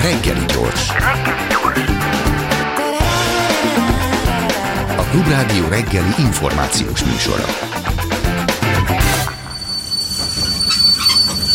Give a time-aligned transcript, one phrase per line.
[0.00, 0.88] Reggeli gyors.
[4.96, 7.44] A Klubrádió reggeli információs műsora.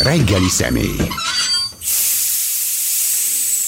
[0.04, 0.96] Reggeli személy.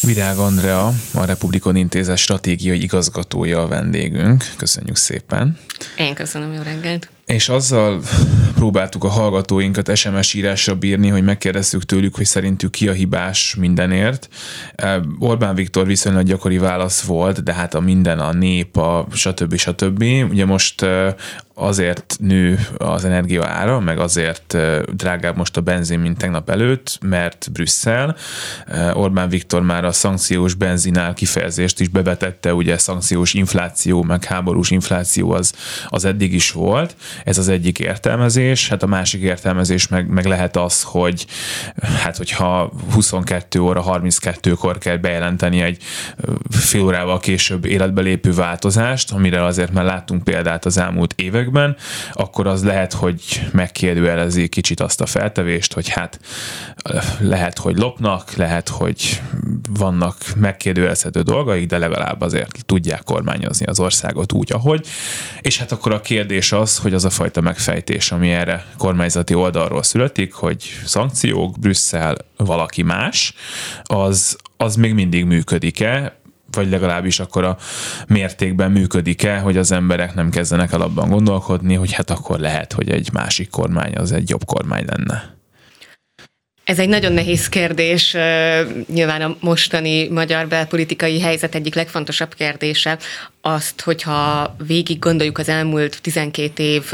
[0.02, 4.46] Virág Andrea, a Republikon Intézet stratégiai igazgatója a vendégünk.
[4.58, 5.60] Köszönjük szépen.
[5.98, 7.10] Én köszönöm, jó reggelt.
[7.26, 8.02] És azzal
[8.64, 14.30] próbáltuk a hallgatóinkat SMS írásra bírni, hogy megkérdeztük tőlük, hogy szerintük ki a hibás mindenért.
[15.20, 19.55] Orbán Viktor viszonylag gyakori válasz volt, de hát a minden, a nép, a stb.
[19.55, 20.04] stb.
[20.30, 20.85] Ugye most
[21.55, 24.57] azért nő az energia ára, meg azért
[24.93, 28.16] drágább most a benzin, mint tegnap előtt, mert Brüsszel.
[28.93, 35.32] Orbán Viktor már a szankciós benzinál kifejezést is bevetette, ugye szankciós infláció, meg háborús infláció
[35.32, 35.54] az,
[35.88, 36.95] az eddig is volt.
[37.23, 38.52] Ez az egyik értelmezés.
[38.70, 41.25] Hát a másik értelmezés meg, meg lehet az, hogy
[42.03, 45.84] hát hogyha 22 óra 32-kor kell bejelenteni egy
[46.49, 51.76] fél órával később életbe lépő változást, amire azért már láttunk példát az elmúlt évek években,
[52.13, 56.20] akkor az lehet, hogy megkérdőjelezi kicsit azt a feltevést, hogy hát
[57.20, 59.21] lehet, hogy lopnak, lehet, hogy
[59.70, 64.88] vannak megkérdőjelezhető dolgaik, de legalább azért tudják kormányozni az országot úgy, ahogy.
[65.41, 69.84] És hát akkor a kérdés az, hogy az a fajta megfejtés, ami erre kormányzati oldalról
[69.84, 73.34] születik, hogy szankciók, Brüsszel, valaki más,
[73.84, 77.57] az, az még mindig működik-e, vagy legalábbis akkor a
[78.07, 82.89] mértékben működik-e, hogy az emberek nem kezdenek el abban gondolkodni, hogy hát akkor lehet, hogy
[82.89, 85.34] egy másik kormány az egy jobb kormány lenne.
[86.63, 88.16] Ez egy nagyon nehéz kérdés,
[88.88, 92.97] nyilván a mostani magyar belpolitikai helyzet egyik legfontosabb kérdése
[93.46, 96.94] azt, hogyha végig gondoljuk az elmúlt 12 év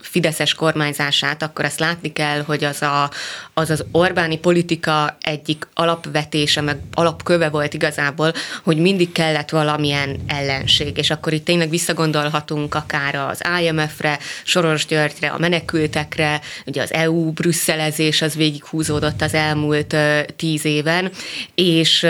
[0.00, 3.10] Fideszes kormányzását, akkor ezt látni kell, hogy az, a,
[3.54, 8.32] az az Orbáni politika egyik alapvetése, meg alapköve volt igazából,
[8.64, 15.28] hogy mindig kellett valamilyen ellenség, és akkor itt tényleg visszagondolhatunk akár az IMF-re, Soros Györgyre,
[15.28, 19.96] a menekültekre, ugye az EU brüsszelezés az végighúzódott az elmúlt
[20.36, 21.10] tíz éven,
[21.54, 22.06] és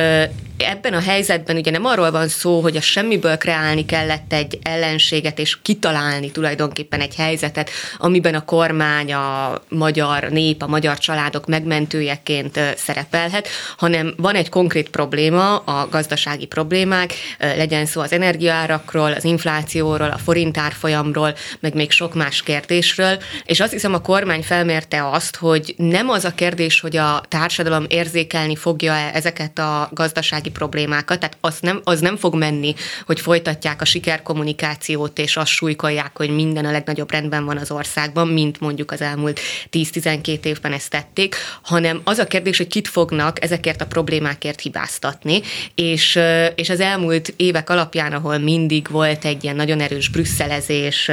[0.56, 5.38] ebben a helyzetben ugye nem arról van szó, hogy a semmiből kreálni kellett egy ellenséget,
[5.38, 12.60] és kitalálni tulajdonképpen egy helyzetet, amiben a kormány, a magyar nép, a magyar családok megmentőjeként
[12.76, 20.10] szerepelhet, hanem van egy konkrét probléma, a gazdasági problémák, legyen szó az energiaárakról, az inflációról,
[20.10, 25.74] a forintárfolyamról, meg még sok más kérdésről, és azt hiszem a kormány felmérte azt, hogy
[25.76, 31.58] nem az a kérdés, hogy a társadalom érzékelni fogja ezeket a gazdasági problémákat, tehát az
[31.60, 32.74] nem, az nem fog menni,
[33.06, 38.28] hogy folytatják a sikerkommunikációt, és azt súlykolják, hogy minden a legnagyobb rendben van az országban,
[38.28, 43.42] mint mondjuk az elmúlt 10-12 évben ezt tették, hanem az a kérdés, hogy kit fognak
[43.42, 45.40] ezekért a problémákért hibáztatni,
[45.74, 46.18] és,
[46.54, 51.10] és az elmúlt évek alapján, ahol mindig volt egy ilyen nagyon erős brüsszelezés,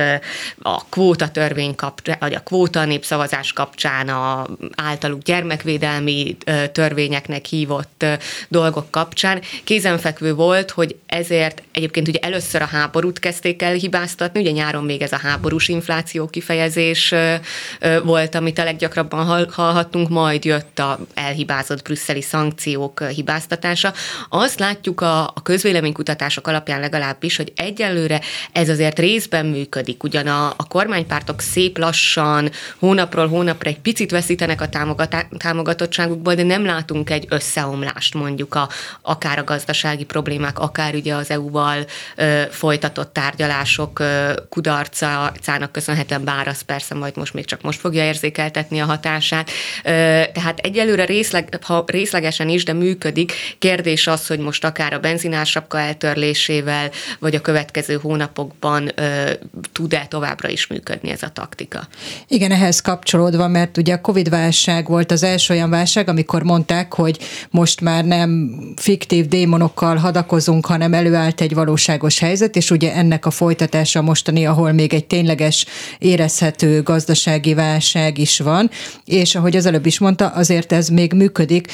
[0.62, 6.38] a kvóta törvény kapcsán, vagy a kvóta népszavazás kapcsán, a általuk gyermekvédelmi
[6.72, 8.06] törvényeknek hívott
[8.48, 14.52] dolgok kapcsán, kézenfekvő volt, hogy ezért egyébként ugye először a háborút kezdték el hibáztatni, ugye
[14.52, 17.14] nyáron még ez a háborús infláció kifejezés
[18.04, 23.94] volt, amit a leggyakrabban hallhattunk, majd jött a elhibázott brüsszeli szankciók hibáztatása.
[24.30, 28.22] Azt látjuk a, a közvéleménykutatások alapján legalábbis, hogy egyelőre
[28.52, 34.62] ez azért részben működik, ugyan a, a kormánypártok szép lassan, hónapról hónapra egy picit veszítenek
[34.62, 34.70] a
[35.38, 38.70] támogatottságukból, de nem látunk egy összeomlást mondjuk a,
[39.02, 41.86] akár a gazdasági problémák, akár ugye az EU-val
[42.50, 44.04] folytatott tárgyalások
[44.50, 49.50] kudarcának köszönhetően, bár az persze majd most még csak most fogja érzékeltetni a hatását.
[50.34, 53.34] Tehát egyelőre részleg, ha részlegesen is, de működik.
[53.60, 56.90] Kérdés az, hogy most akár a benzinársapka eltörlésével,
[57.20, 58.92] vagy a következő hónapokban
[59.72, 61.88] tud-e továbbra is működni ez a taktika.
[62.28, 67.20] Igen, ehhez kapcsolódva, mert ugye a Covid-válság volt az első olyan válság, amikor mondták, hogy
[67.50, 71.54] most már nem fiktív démonokkal hadakozunk, hanem előállt egy
[71.96, 75.66] valóságos helyzet, és ugye ennek a folytatása mostani, ahol még egy tényleges
[76.00, 78.70] érezhető gazdasági válság is van,
[79.06, 81.72] és ahogy az előbb is mondta, azért ez még működik.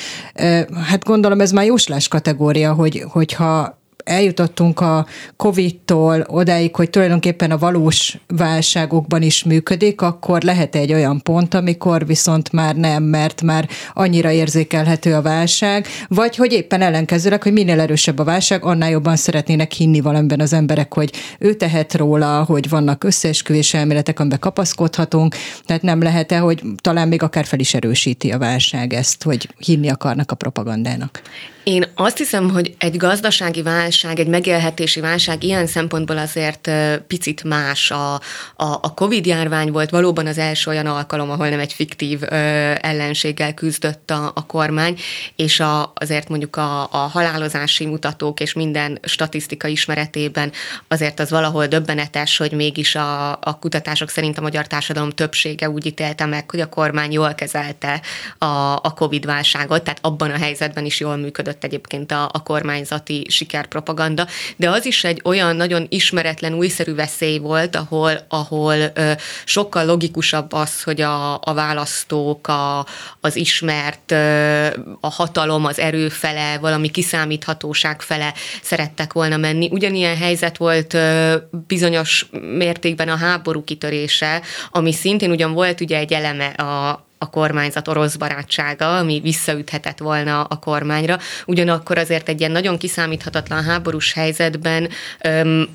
[0.87, 3.80] Hát gondolom ez már jóslás kategória, hogy, hogyha
[4.11, 5.05] eljutottunk a
[5.35, 12.05] Covid-tól odáig, hogy tulajdonképpen a valós válságokban is működik, akkor lehet egy olyan pont, amikor
[12.05, 17.79] viszont már nem, mert már annyira érzékelhető a válság, vagy hogy éppen ellenkezőleg, hogy minél
[17.79, 22.69] erősebb a válság, annál jobban szeretnének hinni valamiben az emberek, hogy ő tehet róla, hogy
[22.69, 25.35] vannak összeesküvés elméletek, amiben kapaszkodhatunk,
[25.65, 29.89] tehát nem lehet-e, hogy talán még akár fel is erősíti a válság ezt, hogy hinni
[29.89, 31.21] akarnak a propagandának.
[31.63, 36.71] Én azt hiszem, hogy egy gazdasági válság, egy megélhetési válság ilyen szempontból azért
[37.07, 37.91] picit más.
[37.91, 38.19] A, a,
[38.55, 42.35] a COVID-járvány volt valóban az első olyan alkalom, ahol nem egy fiktív ö,
[42.81, 44.99] ellenséggel küzdött a, a kormány,
[45.35, 50.51] és a, azért mondjuk a, a halálozási mutatók és minden statisztika ismeretében
[50.87, 55.85] azért az valahol döbbenetes, hogy mégis a, a kutatások szerint a magyar társadalom többsége úgy
[55.85, 58.01] ítélte meg, hogy a kormány jól kezelte
[58.37, 63.25] a, a COVID-válságot, tehát abban a helyzetben is jól működött működött egyébként a, a kormányzati
[63.29, 69.11] sikerpropaganda, de az is egy olyan nagyon ismeretlen, újszerű veszély volt, ahol, ahol ö,
[69.45, 72.85] sokkal logikusabb az, hogy a, a választók, a,
[73.21, 74.67] az ismert, ö,
[75.01, 79.69] a hatalom, az erő fele, valami kiszámíthatóság fele szerettek volna menni.
[79.71, 81.37] Ugyanilyen helyzet volt ö,
[81.67, 82.25] bizonyos
[82.57, 88.15] mértékben a háború kitörése, ami szintén ugyan volt ugye egy eleme a, a kormányzat orosz
[88.15, 91.17] barátsága, ami visszaüthetett volna a kormányra.
[91.45, 94.89] Ugyanakkor azért egy ilyen nagyon kiszámíthatatlan háborús helyzetben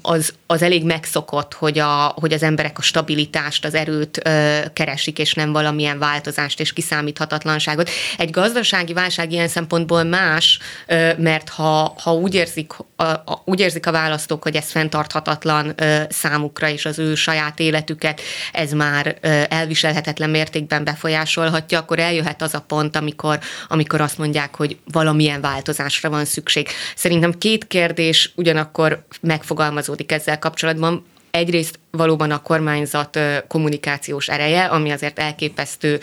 [0.02, 4.22] az, az elég megszokott, hogy, a, hogy az emberek a stabilitást, az erőt
[4.72, 7.90] keresik, és nem valamilyen változást és kiszámíthatatlanságot.
[8.18, 10.58] Egy gazdasági válság ilyen szempontból más,
[11.16, 12.72] mert ha, ha úgy, érzik,
[13.44, 15.74] úgy érzik a választók, hogy ez fenntarthatatlan
[16.08, 18.20] számukra és az ő saját életüket,
[18.52, 23.38] ez már elviselhetetlen mértékben befolyásol, befolyásolhatja, akkor eljöhet az a pont, amikor,
[23.68, 26.68] amikor azt mondják, hogy valamilyen változásra van szükség.
[26.94, 31.04] Szerintem két kérdés ugyanakkor megfogalmazódik ezzel kapcsolatban
[31.36, 33.18] egyrészt valóban a kormányzat
[33.48, 36.00] kommunikációs ereje, ami azért elképesztő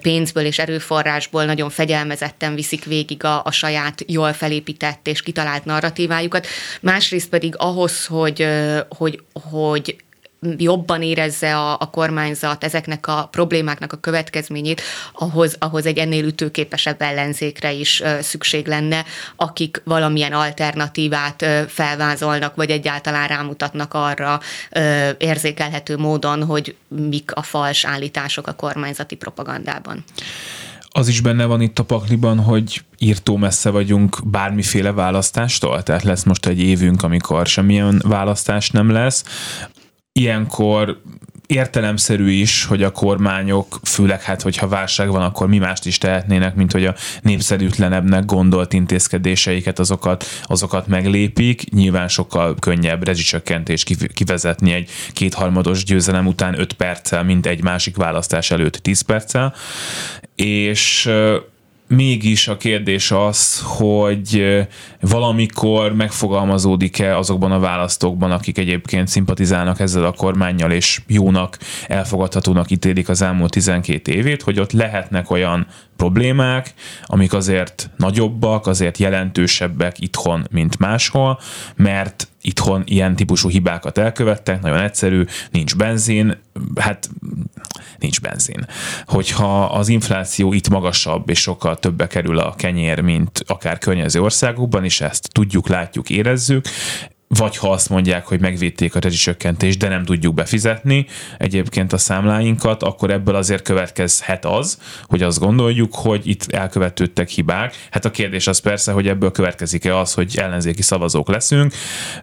[0.00, 6.46] pénzből és erőforrásból nagyon fegyelmezetten viszik végig a, a saját jól felépített és kitalált narratívájukat.
[6.80, 8.48] Másrészt pedig ahhoz, hogy,
[8.88, 9.96] hogy, hogy
[10.56, 17.02] jobban érezze a, a kormányzat ezeknek a problémáknak a következményét, ahhoz, ahhoz egy ennél ütőképesebb
[17.02, 19.04] ellenzékre is ö, szükség lenne,
[19.36, 24.40] akik valamilyen alternatívát ö, felvázolnak, vagy egyáltalán rámutatnak arra
[24.70, 30.04] ö, érzékelhető módon, hogy mik a fals állítások a kormányzati propagandában.
[30.88, 36.22] Az is benne van itt a pakliban, hogy írtó messze vagyunk bármiféle választástól, tehát lesz
[36.22, 39.24] most egy évünk, amikor semmilyen választás nem lesz
[40.16, 41.00] ilyenkor
[41.46, 46.54] értelemszerű is, hogy a kormányok, főleg hát, hogyha válság van, akkor mi mást is tehetnének,
[46.54, 51.70] mint hogy a népszerűtlenebbnek gondolt intézkedéseiket, azokat, azokat meglépik.
[51.70, 53.84] Nyilván sokkal könnyebb rezsicsökkentés
[54.14, 59.54] kivezetni egy kétharmados győzelem után 5 perccel, mint egy másik választás előtt 10 perccel.
[60.34, 61.10] És
[61.88, 64.44] mégis a kérdés az, hogy
[65.00, 73.08] valamikor megfogalmazódik-e azokban a választókban, akik egyébként szimpatizálnak ezzel a kormányjal, és jónak, elfogadhatónak ítélik
[73.08, 80.46] az elmúlt 12 évét, hogy ott lehetnek olyan problémák, amik azért nagyobbak, azért jelentősebbek itthon,
[80.50, 81.40] mint máshol,
[81.76, 86.38] mert itthon ilyen típusú hibákat elkövettek, nagyon egyszerű, nincs benzin,
[86.80, 87.10] hát
[87.98, 88.66] nincs benzin.
[89.06, 94.84] Hogyha az infláció itt magasabb, és sokkal többe kerül a kenyér, mint akár környező országokban,
[94.84, 96.66] és ezt tudjuk, látjuk, érezzük,
[97.28, 101.06] vagy ha azt mondják, hogy megvédték a rezsicsökkentést, de nem tudjuk befizetni
[101.38, 107.74] egyébként a számláinkat, akkor ebből azért következhet az, hogy azt gondoljuk, hogy itt elkövetődtek hibák.
[107.90, 111.72] Hát a kérdés az persze, hogy ebből következik-e az, hogy ellenzéki szavazók leszünk,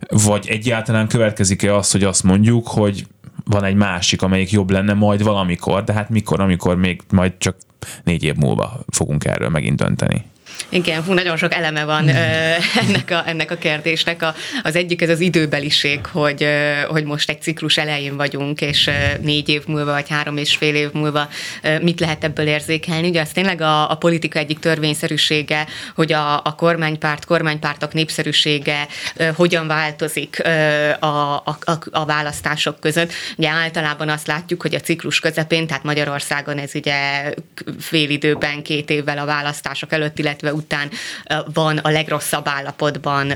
[0.09, 3.05] vagy egyáltalán következik-e az, hogy azt mondjuk, hogy
[3.45, 7.55] van egy másik, amelyik jobb lenne majd valamikor, de hát mikor, amikor még majd csak
[8.03, 10.25] négy év múlva fogunk erről megint dönteni.
[10.69, 12.07] Igen, hú, nagyon sok eleme van mm.
[12.87, 14.21] ennek, a, ennek a kérdésnek.
[14.21, 16.47] A, az egyik ez az időbeliség, hogy,
[16.87, 18.89] hogy most egy ciklus elején vagyunk, és
[19.21, 21.29] négy év múlva, vagy három és fél év múlva
[21.81, 23.07] mit lehet ebből érzékelni.
[23.07, 28.87] Ugye az tényleg a, a politika egyik törvényszerűsége, hogy a, a kormánypárt, kormánypártok népszerűsége
[29.35, 30.41] hogyan változik
[30.99, 31.57] a, a,
[31.91, 33.11] a választások között.
[33.37, 37.33] Ugye általában azt látjuk, hogy a ciklus közepén, tehát Magyarországon ez ugye
[37.79, 40.89] fél időben, két évvel a választások előtt, illetve illetve után
[41.53, 43.31] van a legrosszabb állapotban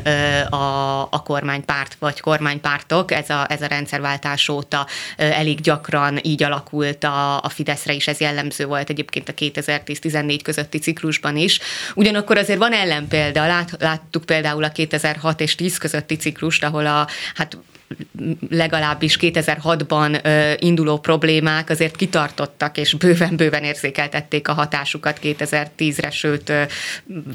[0.49, 3.11] a, a kormánypárt vagy kormánypártok.
[3.11, 4.87] Ez a, ez a rendszerváltás óta
[5.17, 10.77] elég gyakran így alakult a, a Fideszre is, ez jellemző volt egyébként a 2010-14 közötti
[10.77, 11.59] ciklusban is.
[11.95, 17.07] Ugyanakkor azért van ellenpélda, Lát, láttuk például a 2006 és 10 közötti ciklust, ahol a
[17.35, 17.57] hát
[18.49, 20.19] legalábbis 2006-ban
[20.59, 26.53] induló problémák azért kitartottak, és bőven-bőven érzékeltették a hatásukat 2010-re, sőt,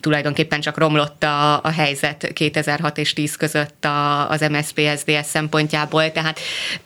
[0.01, 6.41] tulajdonképpen csak romlott a, a helyzet 2006 és 10 között a, az MSZP-SZDSZ szempontjából, tehát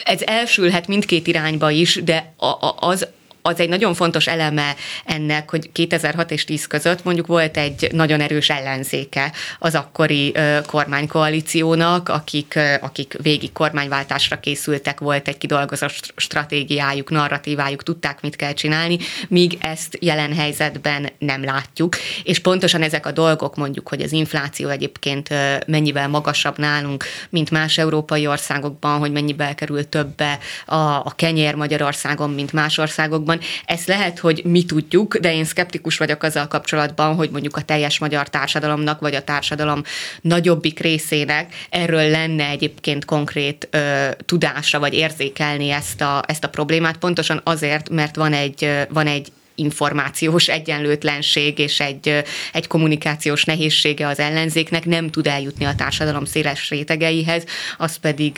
[0.04, 2.34] ez elsülhet mindkét irányba is, de
[2.78, 3.06] az,
[3.46, 4.74] az egy nagyon fontos eleme
[5.04, 10.34] ennek, hogy 2006 és 10 között mondjuk volt egy nagyon erős ellenzéke az akkori
[10.66, 18.98] kormánykoalíciónak, akik, akik végig kormányváltásra készültek, volt egy kidolgozott stratégiájuk, narratívájuk, tudták, mit kell csinálni,
[19.28, 21.96] míg ezt jelen helyzetben nem látjuk.
[22.22, 25.28] És pontosan ezek a dolgok, mondjuk, hogy az infláció egyébként
[25.66, 32.30] mennyivel magasabb nálunk, mint más európai országokban, hogy mennyivel kerül többe a, a kenyér Magyarországon,
[32.30, 33.46] mint más országokban, van.
[33.64, 37.98] Ezt lehet, hogy mi tudjuk, de én szkeptikus vagyok azzal kapcsolatban, hogy mondjuk a teljes
[37.98, 39.82] magyar társadalomnak, vagy a társadalom
[40.20, 46.96] nagyobbik részének erről lenne egyébként konkrét ö, tudása, vagy érzékelni ezt a, ezt a problémát,
[46.96, 52.22] pontosan azért, mert van egy, van egy információs egyenlőtlenség és egy,
[52.52, 57.44] egy kommunikációs nehézsége az ellenzéknek, nem tud eljutni a társadalom széles rétegeihez,
[57.78, 58.32] az pedig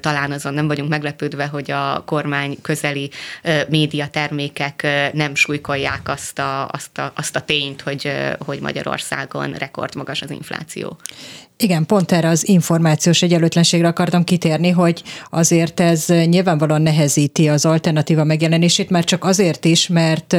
[0.00, 3.10] talán azon nem vagyunk meglepődve, hogy a kormány közeli
[3.68, 10.30] médiatermékek nem súlykolják azt a, azt a, azt a tényt, hogy, hogy Magyarországon rekordmagas az
[10.30, 10.98] infláció.
[11.56, 18.24] Igen, pont erre az információs egyenlőtlenségre akartam kitérni, hogy azért ez nyilvánvalóan nehezíti az alternatíva
[18.24, 20.32] megjelenését, már csak azért is, mert,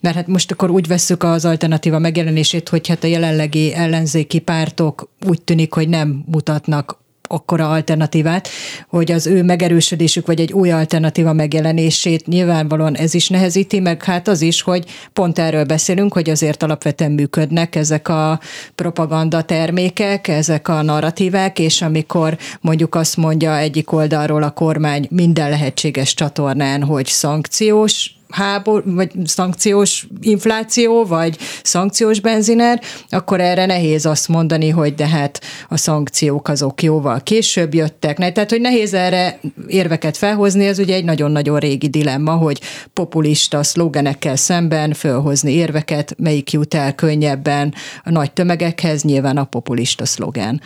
[0.00, 5.10] mert hát most akkor úgy vesszük az alternatíva megjelenését, hogy hát a jelenlegi ellenzéki pártok
[5.26, 8.48] úgy tűnik, hogy nem mutatnak akkora alternatívát,
[8.88, 14.28] hogy az ő megerősödésük, vagy egy új alternatíva megjelenését nyilvánvalóan ez is nehezíti, meg hát
[14.28, 18.40] az is, hogy pont erről beszélünk, hogy azért alapvetően működnek ezek a
[18.74, 25.50] propaganda termékek, ezek a narratívák, és amikor mondjuk azt mondja egyik oldalról a kormány minden
[25.50, 34.28] lehetséges csatornán, hogy szankciós háború, vagy szankciós infláció, vagy szankciós benziner, akkor erre nehéz azt
[34.28, 38.16] mondani, hogy de hát a szankciók azok jóval később jöttek.
[38.16, 42.60] Tehát, hogy nehéz erre érveket felhozni, ez ugye egy nagyon-nagyon régi dilemma, hogy
[42.92, 47.74] populista szlogenekkel szemben fölhozni érveket, melyik jut el könnyebben
[48.04, 50.60] a nagy tömegekhez, nyilván a populista szlogen.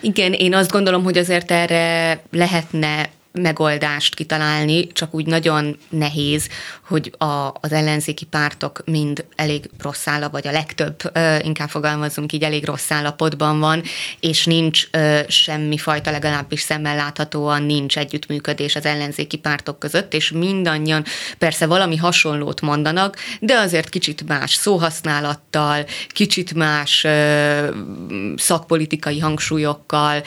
[0.00, 3.08] Igen, én azt gondolom, hogy azért erre lehetne
[3.40, 6.48] megoldást kitalálni, csak úgy nagyon nehéz,
[6.86, 11.12] hogy a, az ellenzéki pártok mind elég rossz állap, vagy a legtöbb,
[11.42, 13.82] inkább fogalmazunk így, elég rossz állapotban van,
[14.20, 14.88] és nincs
[15.28, 21.04] semmi fajta, legalábbis szemmel láthatóan nincs együttműködés az ellenzéki pártok között, és mindannyian
[21.38, 27.06] persze valami hasonlót mondanak, de azért kicsit más szóhasználattal, kicsit más
[28.36, 30.22] szakpolitikai hangsúlyokkal,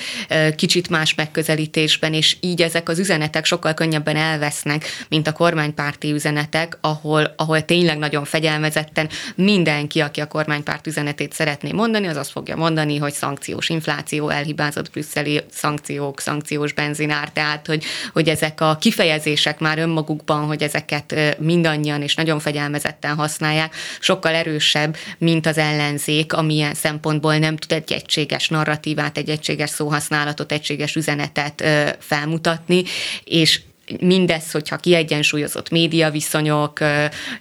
[0.56, 6.12] kicsit más megközelítésben, és így ezek az az üzenetek sokkal könnyebben elvesznek, mint a kormánypárti
[6.12, 12.32] üzenetek, ahol, ahol tényleg nagyon fegyelmezetten mindenki, aki a kormánypárt üzenetét szeretné mondani, az azt
[12.32, 18.78] fogja mondani, hogy szankciós infláció, elhibázott brüsszeli szankciók, szankciós benzinár, tehát hogy, hogy ezek a
[18.80, 26.34] kifejezések már önmagukban, hogy ezeket mindannyian és nagyon fegyelmezetten használják, sokkal erősebb, mint az ellenzék,
[26.34, 31.64] amilyen szempontból nem tud egy egységes narratívát, egy egységes szóhasználatot, egységes üzenetet
[32.00, 32.84] felmutatni,
[33.24, 33.62] és
[34.00, 36.80] mindez, hogyha kiegyensúlyozott médiaviszonyok,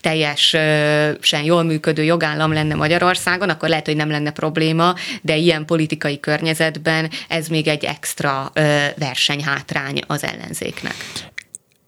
[0.00, 6.21] teljesen jól működő jogállam lenne Magyarországon, akkor lehet, hogy nem lenne probléma, de ilyen politikai
[6.21, 8.52] környezetben ez még egy extra
[8.99, 10.95] versenyhátrány az ellenzéknek.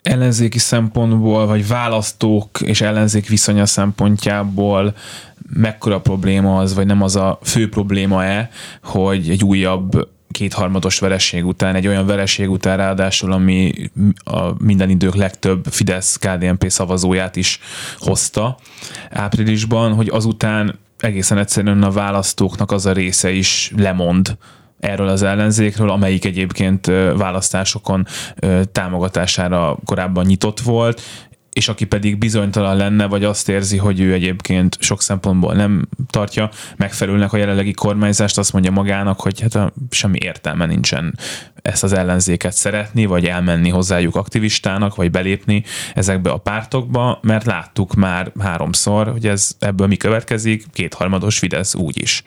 [0.03, 4.95] Ellenzéki szempontból, vagy választók és ellenzék viszonya szempontjából
[5.53, 8.51] mekkora probléma az, vagy nem az a fő probléma-e,
[8.83, 13.73] hogy egy újabb kétharmados vereség után, egy olyan vereség után ráadásul, ami
[14.25, 17.61] a minden idők legtöbb Fidesz-KDNP szavazóját is
[17.99, 18.59] hozta
[19.11, 24.37] áprilisban, hogy azután egészen egyszerűen a választóknak az a része is lemond
[24.81, 28.07] erről az ellenzékről, amelyik egyébként választásokon
[28.73, 31.01] támogatására korábban nyitott volt,
[31.53, 36.51] és aki pedig bizonytalan lenne, vagy azt érzi, hogy ő egyébként sok szempontból nem tartja
[36.77, 41.19] megfelelőnek a jelenlegi kormányzást, azt mondja magának, hogy hát a, semmi értelme nincsen
[41.63, 45.65] ezt az ellenzéket szeretni, vagy elmenni hozzájuk aktivistának, vagy belépni
[45.95, 52.03] ezekbe a pártokba, mert láttuk már háromszor, hogy ez ebből mi következik, kétharmados Fidesz úgy
[52.03, 52.23] is.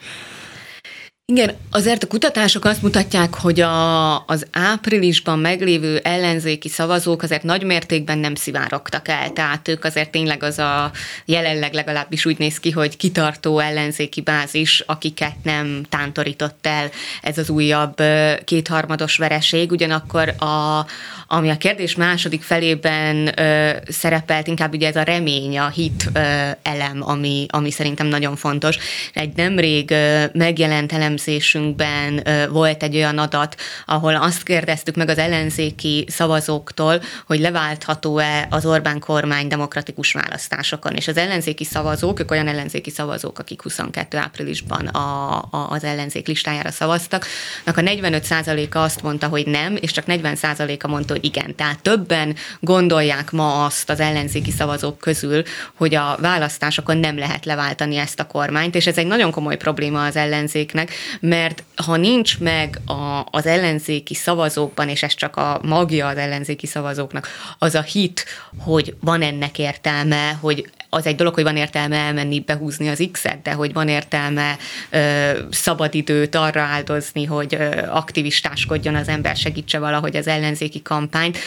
[1.32, 7.62] Igen, azért a kutatások azt mutatják, hogy a, az áprilisban meglévő ellenzéki szavazók azért nagy
[7.62, 10.90] mértékben nem szivárogtak el, tehát ők azért tényleg az a
[11.24, 16.90] jelenleg legalábbis úgy néz ki, hogy kitartó ellenzéki bázis, akiket nem tántorított el
[17.22, 18.02] ez az újabb
[18.44, 20.86] kétharmados vereség, ugyanakkor a,
[21.26, 26.18] ami a kérdés második felében ö, szerepelt, inkább ugye ez a remény, a hit ö,
[26.62, 28.78] elem, ami, ami szerintem nagyon fontos.
[29.12, 33.56] Egy nemrég ö, megjelent elemzésünkben volt egy olyan adat,
[33.86, 40.94] ahol azt kérdeztük meg az ellenzéki szavazóktól, hogy leváltható-e az Orbán kormány demokratikus választásokon.
[40.94, 46.26] És az ellenzéki szavazók, ők olyan ellenzéki szavazók, akik 22 áprilisban a, a, az ellenzék
[46.26, 47.26] listájára szavaztak,
[47.66, 51.54] a 45%-a azt mondta, hogy nem, és csak 40%-a mondta, hogy igen.
[51.54, 55.42] Tehát többen gondolják ma azt az ellenzéki szavazók közül,
[55.74, 60.04] hogy a választásokon nem lehet leváltani ezt a kormányt, és ez egy nagyon komoly probléma
[60.04, 66.06] az ellenzéknek, mert ha nincs meg a, az ellenzéki szavazókban, és ez csak a magja
[66.06, 68.24] az ellenzéki szavazóknak, az a hit,
[68.58, 73.42] hogy van ennek értelme, hogy az egy dolog, hogy van értelme elmenni, behúzni az X-et,
[73.42, 74.56] de hogy van értelme
[74.90, 81.38] ö, szabadidőt arra áldozni, hogy ö, aktivistáskodjon az ember, segítse valahogy az ellenzéki kampányt,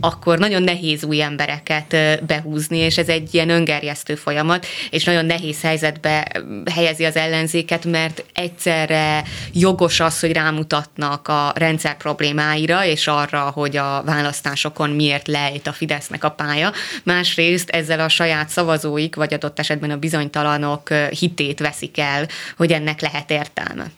[0.00, 5.24] akkor nagyon nehéz új embereket ö, behúzni, és ez egy ilyen öngerjesztő folyamat, és nagyon
[5.24, 6.26] nehéz helyzetbe
[6.74, 13.76] helyezi az ellenzéket, mert egyszerre jogos az, hogy rámutatnak a rendszer problémáira, és arra, hogy
[13.76, 16.72] a választásokon miért lejt a Fidesznek a pálya,
[17.02, 22.72] másrészt ezzel a saját szavazó szavazóik, vagy adott esetben a bizonytalanok hitét veszik el, hogy
[22.72, 23.90] ennek lehet értelme.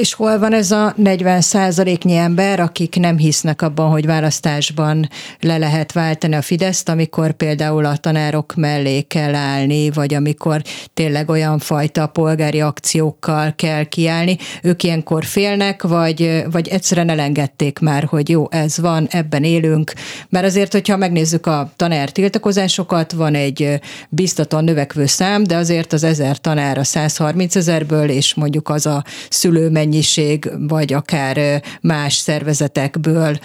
[0.00, 5.08] És hol van ez a 40 százaléknyi ember, akik nem hisznek abban, hogy választásban
[5.40, 10.62] le lehet váltani a Fideszt, amikor például a tanárok mellé kell állni, vagy amikor
[10.94, 14.36] tényleg olyan fajta polgári akciókkal kell kiállni.
[14.62, 19.92] Ők ilyenkor félnek, vagy, vagy egyszerűen elengedték már, hogy jó, ez van, ebben élünk.
[20.28, 26.04] Mert azért, hogyha megnézzük a tanár tiltakozásokat, van egy biztatóan növekvő szám, de azért az
[26.04, 33.38] ezer tanár a 130 ezerből, és mondjuk az a szülő mennyiség, vagy akár más szervezetekből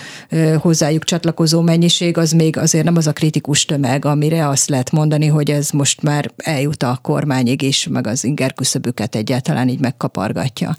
[0.57, 5.27] hozzájuk csatlakozó mennyiség, az még azért nem az a kritikus tömeg, amire azt lehet mondani,
[5.27, 10.75] hogy ez most már eljut a kormányig is, meg az inger küszöbüket egyáltalán így megkapargatja.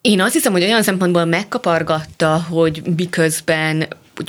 [0.00, 3.86] Én azt hiszem, hogy olyan szempontból megkapargatta, hogy miközben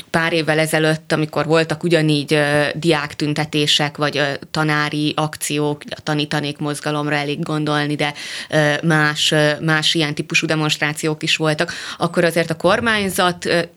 [0.09, 2.39] pár évvel ezelőtt, amikor voltak ugyanígy
[2.73, 8.13] diák tüntetések, vagy tanári akciók, a tanítanék mozgalomra elég gondolni, de
[8.83, 13.69] más, más ilyen típusú demonstrációk is voltak, akkor azért a kormányzat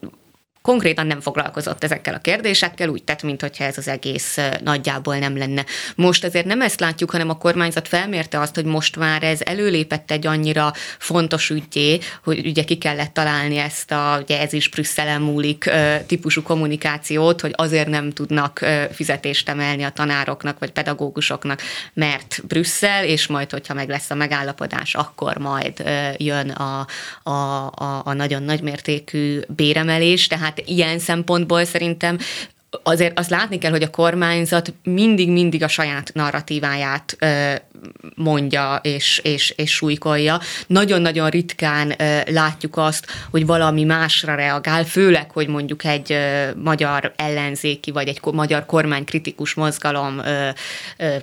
[0.69, 5.65] konkrétan nem foglalkozott ezekkel a kérdésekkel, úgy tett, mintha ez az egész nagyjából nem lenne.
[5.95, 10.11] Most azért nem ezt látjuk, hanem a kormányzat felmérte azt, hogy most már ez előlépett
[10.11, 15.21] egy annyira fontos ügyé, hogy ugye ki kellett találni ezt a, ugye ez is Brüsszelen
[15.21, 15.71] múlik
[16.07, 21.61] típusú kommunikációt, hogy azért nem tudnak fizetést emelni a tanároknak vagy pedagógusoknak,
[21.93, 25.83] mert Brüsszel, és majd, hogyha meg lesz a megállapodás, akkor majd
[26.17, 26.87] jön a,
[27.23, 32.19] a, a, a nagyon nagymértékű béremelés, tehát tehát ilyen szempontból szerintem
[32.83, 37.55] azért azt látni kell, hogy a kormányzat mindig-mindig a saját narratíváját ö,
[38.15, 40.41] mondja és, és, és súlykolja.
[40.67, 41.95] Nagyon-nagyon ritkán
[42.27, 46.19] látjuk azt, hogy valami másra reagál, főleg, hogy mondjuk egy
[46.57, 50.21] magyar ellenzéki vagy egy magyar kormánykritikus mozgalom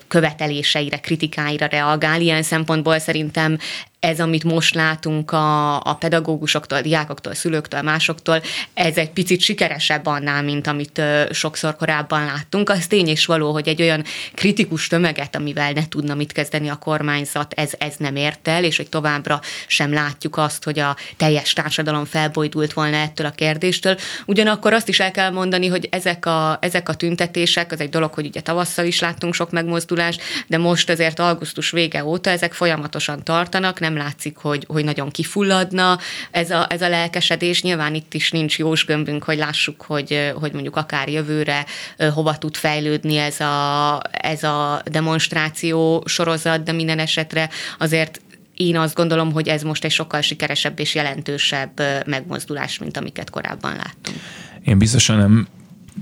[0.07, 2.21] követeléseire, kritikáira reagál.
[2.21, 3.57] Ilyen szempontból szerintem
[4.01, 8.41] ez, amit most látunk a, a pedagógusoktól, a diákoktól, a szülőktől, másoktól,
[8.73, 12.69] ez egy picit sikeresebb annál, mint amit ö, sokszor korábban láttunk.
[12.69, 16.75] Az tény és való, hogy egy olyan kritikus tömeget, amivel ne tudna mit kezdeni a
[16.75, 21.53] kormányzat, ez, ez nem ért el, és hogy továbbra sem látjuk azt, hogy a teljes
[21.53, 23.97] társadalom felbojdult volna ettől a kérdéstől.
[24.25, 28.13] Ugyanakkor azt is el kell mondani, hogy ezek a, ezek a tüntetések, az egy dolog,
[28.13, 33.23] hogy ugye tavasszal is láttunk sok megmozdulást, de most azért augusztus vége óta ezek folyamatosan
[33.23, 35.99] tartanak, nem látszik, hogy, hogy nagyon kifulladna
[36.31, 37.61] ez a, ez a lelkesedés.
[37.61, 41.65] Nyilván itt is nincs jós gömbünk, hogy lássuk, hogy, hogy mondjuk akár jövőre
[42.13, 46.30] hova tud fejlődni ez a, ez a demonstráció sorozat,
[46.63, 48.21] de minden esetre azért
[48.55, 53.75] én azt gondolom, hogy ez most egy sokkal sikeresebb és jelentősebb megmozdulás, mint amiket korábban
[53.75, 54.17] láttunk.
[54.63, 55.47] Én biztosan nem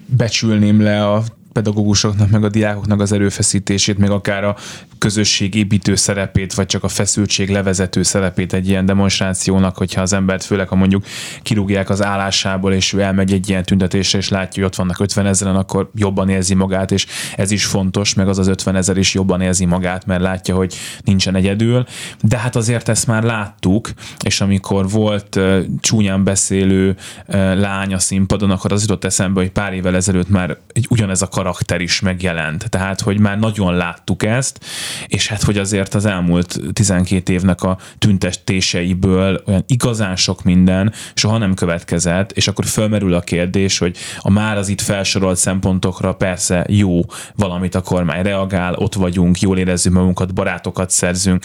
[0.06, 1.24] becsülném le a
[1.60, 4.56] pedagógusoknak, meg a diákoknak az erőfeszítését, meg akár a
[4.98, 10.44] közösség építő szerepét, vagy csak a feszültség levezető szerepét egy ilyen demonstrációnak, hogyha az embert
[10.44, 11.06] főleg, ha mondjuk
[11.42, 15.26] kirúgják az állásából, és ő elmegy egy ilyen tüntetésre, és látja, hogy ott vannak 50
[15.26, 19.14] ezeren, akkor jobban érzi magát, és ez is fontos, meg az az 50 ezer is
[19.14, 21.86] jobban érzi magát, mert látja, hogy nincsen egyedül.
[22.22, 23.90] De hát azért ezt már láttuk,
[24.24, 26.90] és amikor volt uh, csúnyán beszélő
[27.28, 31.22] uh, lány a színpadon, akkor az jutott eszembe, hogy pár évvel ezelőtt már egy ugyanez
[31.22, 32.70] a karakter is megjelent.
[32.70, 34.66] Tehát, hogy már nagyon láttuk ezt,
[35.08, 41.38] és hát, hogy azért az elmúlt 12 évnek a tüntetéseiből olyan igazán sok minden soha
[41.38, 46.66] nem következett, és akkor fölmerül a kérdés, hogy a már az itt felsorolt szempontokra persze
[46.70, 47.02] jó
[47.36, 51.44] valamit a kormány reagál, ott vagyunk, jól érezzük magunkat, barátokat szerzünk,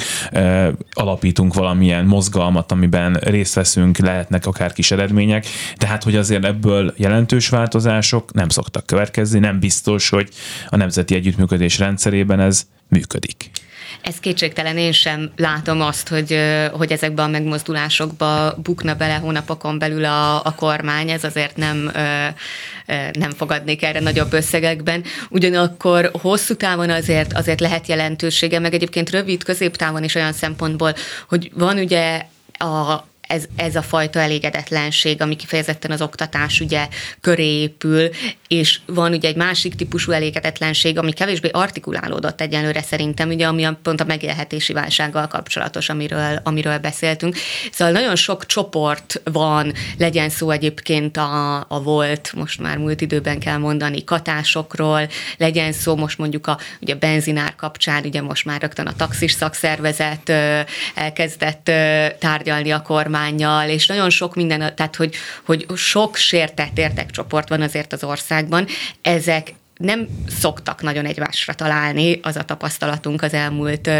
[0.90, 7.48] alapítunk valamilyen mozgalmat, amiben részt veszünk, lehetnek akár kis eredmények, tehát hogy azért ebből jelentős
[7.48, 10.28] változások nem szoktak következni, nem biztos, hogy
[10.68, 13.50] a nemzeti együttműködés rendszerében ez működik.
[14.04, 16.38] Ez kétségtelen, én sem látom azt, hogy,
[16.72, 21.90] hogy ezekben a megmozdulásokba bukna bele hónapokon belül a, a kormány, ez azért nem,
[23.12, 25.04] nem fogadnék erre nagyobb összegekben.
[25.28, 30.94] Ugyanakkor hosszú távon azért, azért lehet jelentősége, meg egyébként rövid, középtávon is olyan szempontból,
[31.28, 36.88] hogy van ugye a ez, ez a fajta elégedetlenség, ami kifejezetten az oktatás ugye
[37.20, 38.08] köré épül,
[38.48, 43.78] és van ugye egy másik típusú elégedetlenség, ami kevésbé artikulálódott egyenlőre szerintem, ugye, ami a,
[43.82, 47.36] pont a megélhetési válsággal kapcsolatos, amiről, amiről beszéltünk.
[47.72, 53.38] Szóval nagyon sok csoport van, legyen szó egyébként a, a volt, most már múlt időben
[53.38, 58.86] kell mondani, katásokról, legyen szó most mondjuk a ugye benzinár kapcsán, ugye most már rögtön
[58.86, 60.32] a taxis szakszervezet
[60.94, 61.70] elkezdett
[62.18, 67.60] tárgyalni a kormány kormányjal, és nagyon sok minden, tehát hogy, hogy sok sértett érdekcsoport van
[67.60, 68.66] azért az országban,
[69.02, 73.90] ezek nem szoktak nagyon egymásra találni, az a tapasztalatunk az elmúlt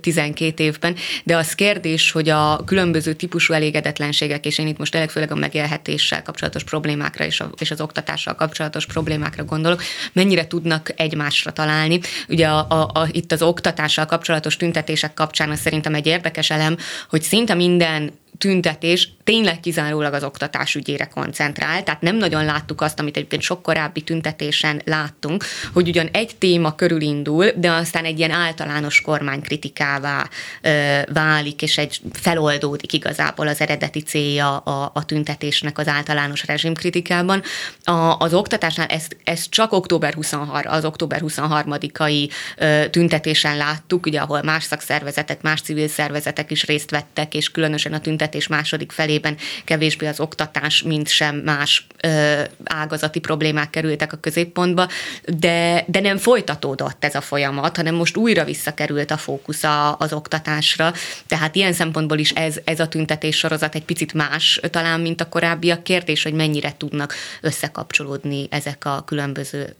[0.00, 5.32] 12 évben, de az kérdés, hogy a különböző típusú elégedetlenségek, és én itt most főleg
[5.32, 11.50] a megélhetéssel kapcsolatos problémákra és, a, és az oktatással kapcsolatos problémákra gondolok, mennyire tudnak egymásra
[11.50, 12.00] találni.
[12.28, 16.76] Ugye a, a, a, itt az oktatással kapcsolatos tüntetések kapcsán az szerintem egy érdekes elem,
[17.08, 18.10] hogy szinte minden
[18.42, 23.62] tüntetés tényleg kizárólag az oktatás ügyére koncentrál, tehát nem nagyon láttuk azt, amit egyébként sok
[23.62, 30.28] korábbi tüntetésen láttunk, hogy ugyan egy téma körül indul, de aztán egy ilyen általános kormánykritikává
[30.62, 37.42] ö, válik, és egy feloldódik igazából az eredeti célja a, a tüntetésnek az általános rezsimkritikában.
[37.84, 44.20] A, az oktatásnál ezt, ezt csak október 23, az október 23-ai ö, tüntetésen láttuk, ugye,
[44.20, 49.10] ahol más szakszervezetek, más civil szervezetek is részt vettek, és különösen a tüntetés második felé
[49.12, 54.88] esetében kevésbé az oktatás, mint sem más ö, ágazati problémák kerültek a középpontba,
[55.26, 60.12] de, de nem folytatódott ez a folyamat, hanem most újra visszakerült a fókusz a, az
[60.12, 60.92] oktatásra.
[61.26, 65.28] Tehát ilyen szempontból is ez, ez a tüntetés sorozat egy picit más talán, mint a
[65.28, 65.82] korábbiak.
[65.82, 69.76] Kérdés, hogy mennyire tudnak összekapcsolódni ezek a különböző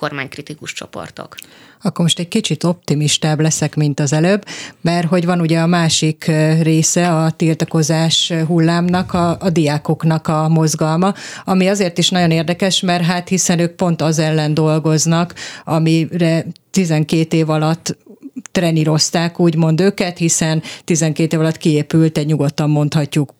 [0.00, 1.36] kormánykritikus csoportok.
[1.82, 4.44] Akkor most egy kicsit optimistább leszek, mint az előbb,
[4.80, 6.30] mert hogy van ugye a másik
[6.62, 13.04] része a tiltakozás hullámnak, a, a diákoknak a mozgalma, ami azért is nagyon érdekes, mert
[13.04, 15.34] hát hiszen ők pont az ellen dolgoznak,
[15.64, 17.96] amire 12 év alatt
[18.52, 23.34] trenírozták úgymond őket, hiszen 12 év alatt kiépült egy nyugodtan mondhatjuk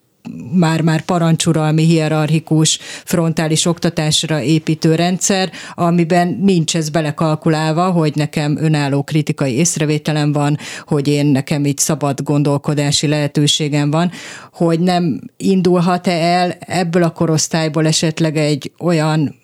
[0.53, 9.53] már-már parancsuralmi, hierarchikus, frontális oktatásra építő rendszer, amiben nincs ez belekalkulálva, hogy nekem önálló kritikai
[9.53, 14.11] észrevételem van, hogy én nekem így szabad gondolkodási lehetőségem van,
[14.53, 19.40] hogy nem indulhat-e el ebből a korosztályból esetleg egy olyan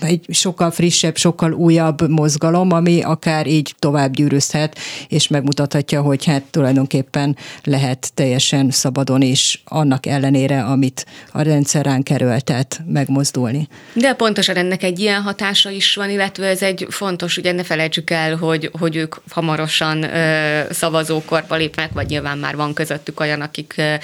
[0.00, 4.78] egy sokkal frissebb, sokkal újabb mozgalom, ami akár így tovább gyűrűzhet,
[5.08, 12.10] és megmutathatja, hogy hát tulajdonképpen lehet teljesen szabadon is annak ellenére, amit a rendszer ránk
[12.10, 13.68] erőltet megmozdulni.
[13.92, 18.10] De pontosan ennek egy ilyen hatása is van, illetve ez egy fontos, ugye ne felejtsük
[18.10, 23.74] el, hogy, hogy ők hamarosan ö, szavazókorba lépnek, vagy nyilván már van közöttük olyan, akik
[23.76, 23.94] ö,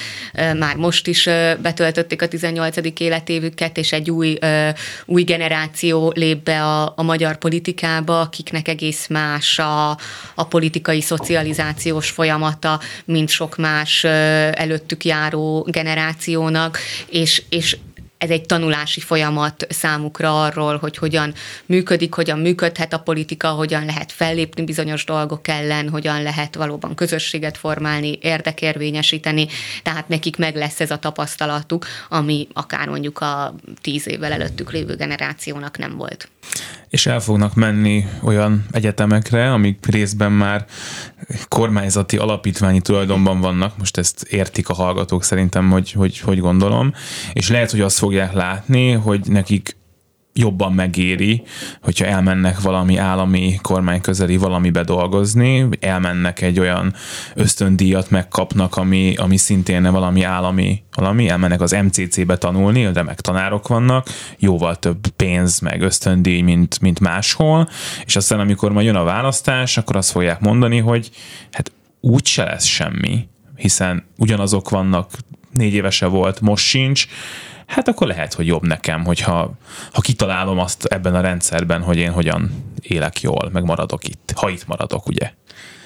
[0.54, 2.76] már most is ö, betöltötték a 18.
[2.98, 4.68] életévüket, és egy új, ö,
[5.06, 9.90] új generáció generáció lép be a, a magyar politikába, akiknek egész más a,
[10.34, 14.04] a politikai szocializációs folyamata, mint sok más
[14.52, 16.78] előttük járó generációnak,
[17.10, 17.76] és, és
[18.18, 21.34] ez egy tanulási folyamat számukra arról, hogy hogyan
[21.66, 27.56] működik, hogyan működhet a politika, hogyan lehet fellépni bizonyos dolgok ellen, hogyan lehet valóban közösséget
[27.56, 29.46] formálni, érdekérvényesíteni,
[29.82, 34.94] tehát nekik meg lesz ez a tapasztalatuk, ami akár mondjuk a tíz évvel előttük lévő
[34.96, 36.28] generációnak nem volt.
[36.88, 40.66] És el fognak menni olyan egyetemekre, amik részben már
[41.48, 46.92] kormányzati alapítványi tulajdonban vannak, most ezt értik a hallgatók szerintem, hogy hogy, hogy gondolom,
[47.32, 49.76] és lehet, hogy azt fogják látni, hogy nekik
[50.32, 51.42] jobban megéri,
[51.82, 56.94] hogyha elmennek valami állami kormány közeli valamibe dolgozni, elmennek egy olyan
[57.34, 63.68] ösztöndíjat megkapnak, ami, ami szintén valami állami, valami, elmennek az MCC-be tanulni, de meg tanárok
[63.68, 64.06] vannak,
[64.38, 67.68] jóval több pénz, meg ösztöndíj, mint, mint máshol,
[68.04, 71.10] és aztán amikor majd jön a választás, akkor azt fogják mondani, hogy
[71.52, 75.10] hát úgy se lesz semmi, hiszen ugyanazok vannak,
[75.52, 77.06] négy évese volt, most sincs,
[77.66, 79.52] hát akkor lehet, hogy jobb nekem, hogyha
[79.92, 84.48] ha kitalálom azt ebben a rendszerben, hogy én hogyan élek jól, meg maradok itt, ha
[84.48, 85.30] itt maradok, ugye.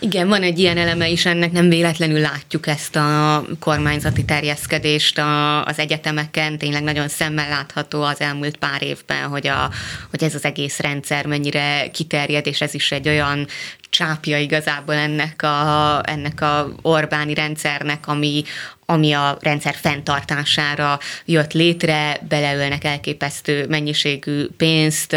[0.03, 5.65] Igen, van egy ilyen eleme is ennek, nem véletlenül látjuk ezt a kormányzati terjeszkedést a,
[5.65, 9.71] az egyetemeken, tényleg nagyon szemmel látható az elmúlt pár évben, hogy, a,
[10.11, 13.47] hogy ez az egész rendszer mennyire kiterjed, és ez is egy olyan
[13.91, 18.43] csápja igazából ennek a, ennek a Orbáni rendszernek, ami,
[18.91, 25.17] ami a rendszer fenntartására jött létre, beleölnek elképesztő mennyiségű pénzt,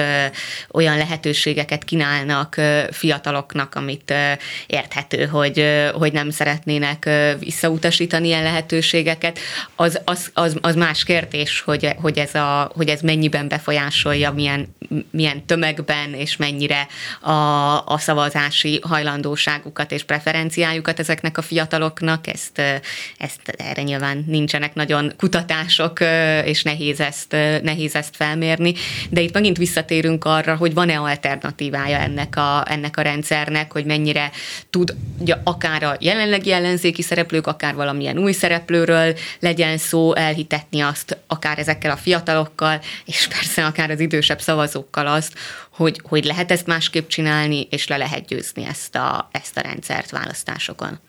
[0.72, 2.56] olyan lehetőségeket kínálnak
[2.92, 4.14] fiataloknak, amit
[4.68, 7.10] érthető, hogy, hogy nem szeretnének
[7.40, 9.40] visszautasítani ilyen lehetőségeket.
[9.76, 14.76] Az, az, az, az más kérdés, hogy, hogy, ez a, hogy ez mennyiben befolyásolja, milyen,
[15.12, 16.88] milyen tömegben és mennyire
[17.22, 17.32] a,
[17.86, 17.98] a
[18.64, 22.28] szavazási hajlandóságukat és preferenciájukat ezeknek a fiataloknak.
[22.28, 22.62] Ezt,
[23.18, 26.00] ezt erre nyilván nincsenek nagyon kutatások,
[26.46, 28.74] és nehéz ezt, nehéz ezt felmérni,
[29.10, 34.32] de itt megint visszatérünk arra, hogy van-e alternatívája ennek a, ennek a rendszernek, hogy mennyire
[34.70, 41.18] tud ugye, akár a jelenlegi ellenzéki szereplők, akár valamilyen új szereplőről legyen szó, elhitetni azt
[41.28, 45.34] akár ezekkel a fiatalokkal, és persze akár az idősebb szavazókkal azt,
[45.74, 50.10] hogy, hogy lehet ezt másképp csinálni, és le lehet győzni ezt a, ezt a rendszert
[50.10, 51.00] választásokon.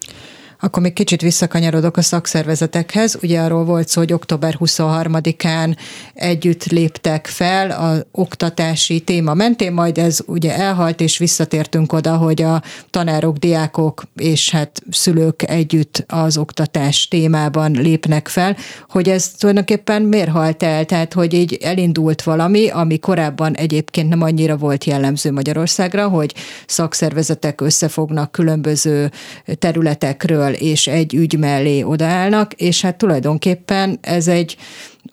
[0.64, 3.18] Akkor még kicsit visszakanyarodok a szakszervezetekhez.
[3.22, 5.76] Ugye arról volt szó, hogy október 23-án
[6.14, 12.42] együtt léptek fel a oktatási téma mentén, majd ez ugye elhalt, és visszatértünk oda, hogy
[12.42, 18.56] a tanárok, diákok és hát szülők együtt az oktatás témában lépnek fel,
[18.88, 20.84] hogy ez tulajdonképpen miért halt el?
[20.84, 26.34] Tehát, hogy így elindult valami, ami korábban egyébként nem annyira volt jellemző Magyarországra, hogy
[26.66, 29.10] szakszervezetek összefognak különböző
[29.58, 34.56] területekről, és egy ügy mellé odaállnak, és hát tulajdonképpen ez egy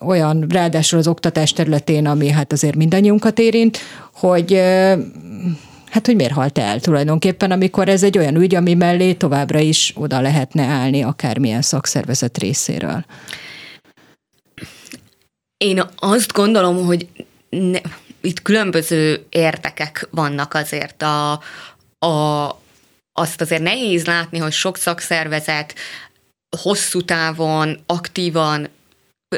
[0.00, 3.78] olyan, ráadásul az oktatás területén, ami hát azért mindannyiunkat érint,
[4.12, 4.52] hogy
[5.90, 9.92] hát hogy miért halt el tulajdonképpen, amikor ez egy olyan ügy, ami mellé továbbra is
[9.96, 13.04] oda lehetne állni akármilyen szakszervezet részéről.
[15.56, 17.06] Én azt gondolom, hogy
[17.48, 17.78] ne,
[18.20, 21.40] itt különböző értekek vannak azért a,
[22.06, 22.46] a,
[23.12, 25.74] azt azért nehéz látni, hogy sok szakszervezet
[26.56, 28.68] hosszú távon, aktívan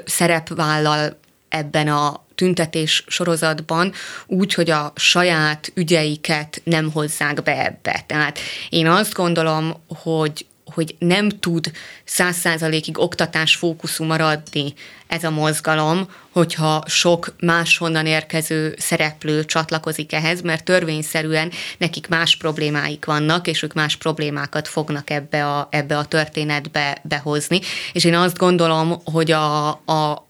[0.04, 3.92] szerepvállal ebben a tüntetés sorozatban,
[4.26, 8.04] úgy, hogy a saját ügyeiket nem hozzák be ebbe.
[8.06, 11.70] Tehát én azt gondolom, hogy hogy nem tud
[12.04, 14.74] száz százalékig oktatás fókuszú maradni
[15.06, 23.04] ez a mozgalom, hogyha sok máshonnan érkező szereplő csatlakozik ehhez, mert törvényszerűen nekik más problémáik
[23.04, 27.60] vannak, és ők más problémákat fognak ebbe a, ebbe a történetbe behozni.
[27.92, 30.26] És én azt gondolom, hogy a, a,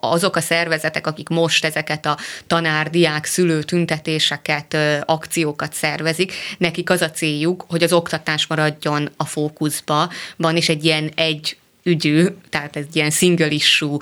[0.00, 7.02] azok a szervezetek, akik most ezeket a tanár, diák, szülő tüntetéseket, akciókat szervezik, nekik az
[7.02, 12.76] a céljuk, hogy az oktatás maradjon a fókuszba, van is egy ilyen egy ügyű, tehát
[12.76, 13.98] ez ilyen single issue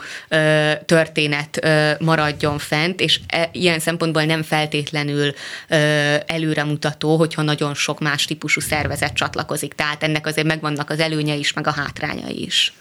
[0.87, 1.67] történet
[2.01, 5.35] maradjon fent, és e, ilyen szempontból nem feltétlenül
[6.27, 9.75] előremutató, hogyha nagyon sok más típusú szervezet csatlakozik.
[9.75, 12.73] Tehát ennek azért megvannak az előnye is, meg a hátrányai is.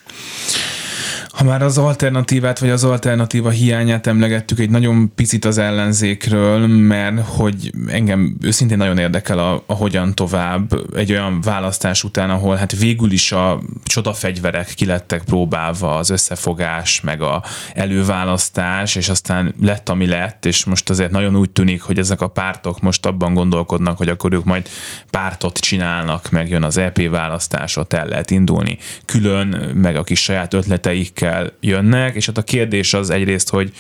[1.30, 7.26] Ha már az alternatívát, vagy az alternatíva hiányát emlegettük egy nagyon picit az ellenzékről, mert
[7.26, 12.78] hogy engem őszintén nagyon érdekel a, a hogyan tovább egy olyan választás után, ahol hát
[12.80, 20.08] végül is a csodafegyverek kilettek próbálva, az összefogás, meg a előválasztás, és aztán lett, ami
[20.08, 24.10] lett, és most azért nagyon úgy tűnik, hogy ezek a pártok most abban gondolkodnak, hogy
[24.10, 24.70] akkor ők majd
[25.10, 28.78] pártot csinálnak, meg jön az EP választás, ott el lehet indulni.
[29.06, 33.72] Külön, meg a kis saját ötleteik ellenzékkel jönnek, és hát a kérdés az egyrészt, hogy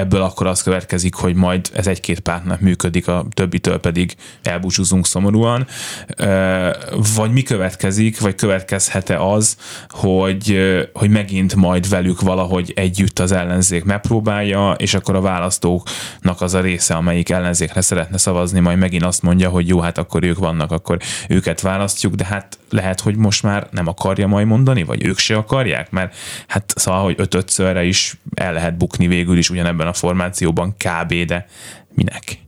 [0.00, 5.66] ebből akkor az következik, hogy majd ez egy-két pártnak működik, a többitől pedig elbúcsúzunk szomorúan,
[7.16, 9.56] vagy mi következik, vagy következhet-e az,
[9.88, 10.58] hogy,
[10.94, 16.60] hogy megint majd velük valahogy együtt az ellenzék megpróbálja, és akkor a választóknak az a
[16.60, 20.72] része, amelyik ellenzékre szeretne szavazni, majd megint azt mondja, hogy jó, hát akkor ők vannak,
[20.72, 25.18] akkor őket választjuk, de hát lehet, hogy most már nem akarja majd mondani, vagy ők
[25.18, 29.94] se akarják, mert hát szóval, hogy öt-ötszörre is el lehet bukni végül is ugyanebben a
[29.94, 31.46] formációban kb, de
[31.94, 32.38] minek?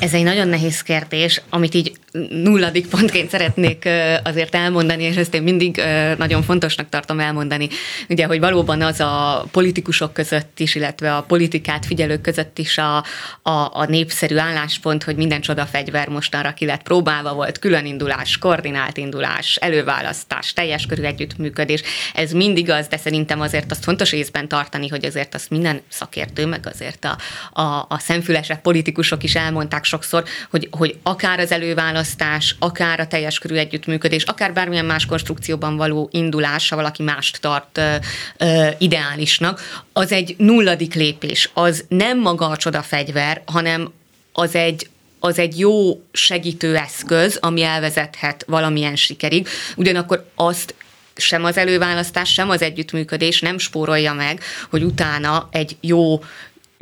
[0.00, 1.92] Ez egy nagyon nehéz kérdés, amit így
[2.30, 3.88] nulladik pontként szeretnék
[4.24, 5.82] azért elmondani, és ezt én mindig
[6.18, 7.68] nagyon fontosnak tartom elmondani,
[8.08, 12.96] ugye, hogy valóban az a politikusok között is, illetve a politikát figyelők között is a,
[13.42, 18.96] a, a népszerű álláspont, hogy minden csoda fegyver mostanra ki lett próbálva, volt különindulás, koordinált
[18.96, 21.82] indulás, előválasztás, teljes körű együttműködés.
[22.14, 26.46] Ez mindig az, de szerintem azért azt fontos észben tartani, hogy azért azt minden szakértő,
[26.46, 27.16] meg azért a,
[27.60, 33.06] a, a szemfülesek politikusok is elmondták sokszor, hogy, hogy akár az előválasztás, választás, akár a
[33.06, 37.94] teljes körű együttműködés, akár bármilyen más konstrukcióban való indulás, ha valaki mást tart ö,
[38.38, 41.50] ö, ideálisnak, az egy nulladik lépés.
[41.54, 43.92] Az nem maga a csodafegyver, hanem
[44.32, 44.88] az egy
[45.22, 49.48] az egy jó segítő eszköz, ami elvezethet valamilyen sikerig.
[49.76, 50.74] Ugyanakkor azt
[51.16, 56.22] sem az előválasztás, sem az együttműködés nem spórolja meg, hogy utána egy jó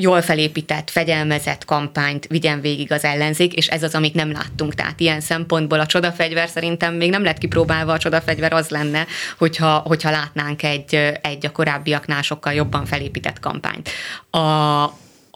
[0.03, 4.75] jól felépített, fegyelmezett kampányt vigyen végig az ellenzék, és ez az, amit nem láttunk.
[4.75, 9.07] Tehát ilyen szempontból a csodafegyver szerintem még nem lett kipróbálva, a csodafegyver az lenne,
[9.39, 13.91] hogyha, hogyha látnánk egy, egy a korábbiaknál sokkal jobban felépített kampányt.
[14.31, 14.85] A,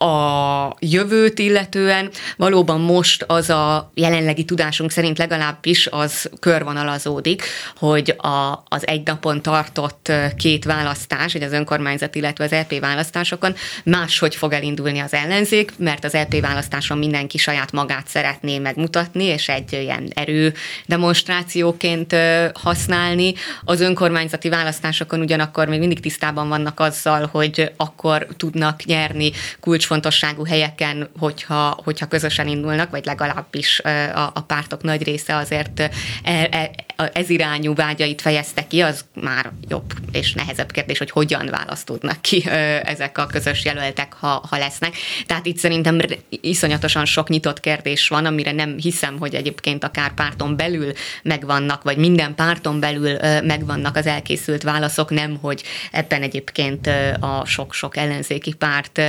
[0.03, 7.43] a jövőt illetően valóban most az a jelenlegi tudásunk szerint legalábbis az körvonalazódik,
[7.77, 13.55] hogy a, az egy napon tartott két választás, hogy az önkormányzat, illetve az LP választásokon
[13.85, 19.49] máshogy fog elindulni az ellenzék, mert az LP választáson mindenki saját magát szeretné megmutatni, és
[19.49, 20.55] egy ilyen erő
[20.87, 22.17] demonstrációként
[22.55, 23.35] használni.
[23.65, 30.45] Az önkormányzati választásokon ugyanakkor még mindig tisztában vannak azzal, hogy akkor tudnak nyerni kulcs kulcsfontosságú
[30.47, 33.81] helyeken, hogyha, hogyha közösen indulnak, vagy legalábbis
[34.15, 35.91] a, a pártok nagy része azért e,
[36.23, 36.71] e,
[37.13, 42.45] ez irányú vágyait fejezte ki, az már jobb és nehezebb kérdés, hogy hogyan választódnak ki
[42.83, 44.95] ezek a közös jelöltek, ha, ha lesznek.
[45.27, 50.57] Tehát itt szerintem iszonyatosan sok nyitott kérdés van, amire nem hiszem, hogy egyébként akár párton
[50.57, 57.45] belül megvannak, vagy minden párton belül megvannak az elkészült válaszok, nem, hogy ebben egyébként a
[57.45, 59.01] sok-sok ellenzéki párt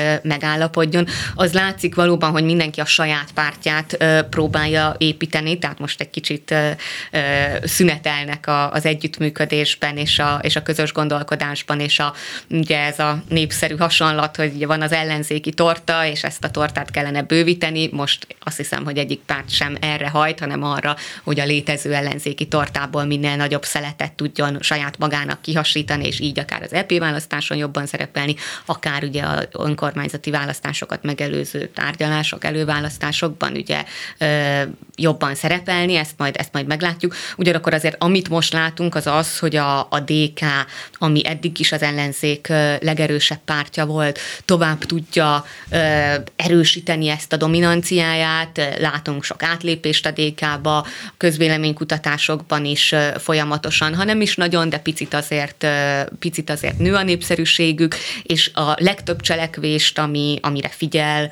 [0.74, 1.08] megállapodjon.
[1.36, 3.98] Az látszik valóban, hogy mindenki a saját pártját
[4.30, 6.56] próbálja építeni, tehát most egy kicsit
[7.64, 12.14] szünetelnek az együttműködésben és a, és a közös gondolkodásban, és a,
[12.50, 17.22] ugye ez a népszerű hasonlat, hogy van az ellenzéki torta, és ezt a tortát kellene
[17.22, 17.90] bővíteni.
[17.92, 22.48] Most azt hiszem, hogy egyik párt sem erre hajt, hanem arra, hogy a létező ellenzéki
[22.48, 27.86] tortából minél nagyobb szeletet tudjon saját magának kihasítani, és így akár az EP választáson jobban
[27.86, 33.84] szerepelni, akár ugye a önkormányzati választásokat megelőző tárgyalások, előválasztásokban ugye
[34.96, 37.16] jobban szerepelni, ezt majd, ezt majd meglátjuk.
[37.38, 40.40] Ugyanakkor akkor azért amit most látunk, az az, hogy a, a DK,
[40.94, 42.48] ami eddig is az ellenzék
[42.80, 45.46] legerősebb pártja volt, tovább tudja
[46.36, 48.76] erősíteni ezt a dominanciáját.
[48.80, 50.88] Látunk sok átlépést a DK-ba,
[51.18, 55.68] közvéleménykutatásokban is folyamatosan, hanem is nagyon, de picit azért,
[56.20, 61.30] picit azért nő a népszerűségük, és a legtöbb cselekvést, ami, amire figyel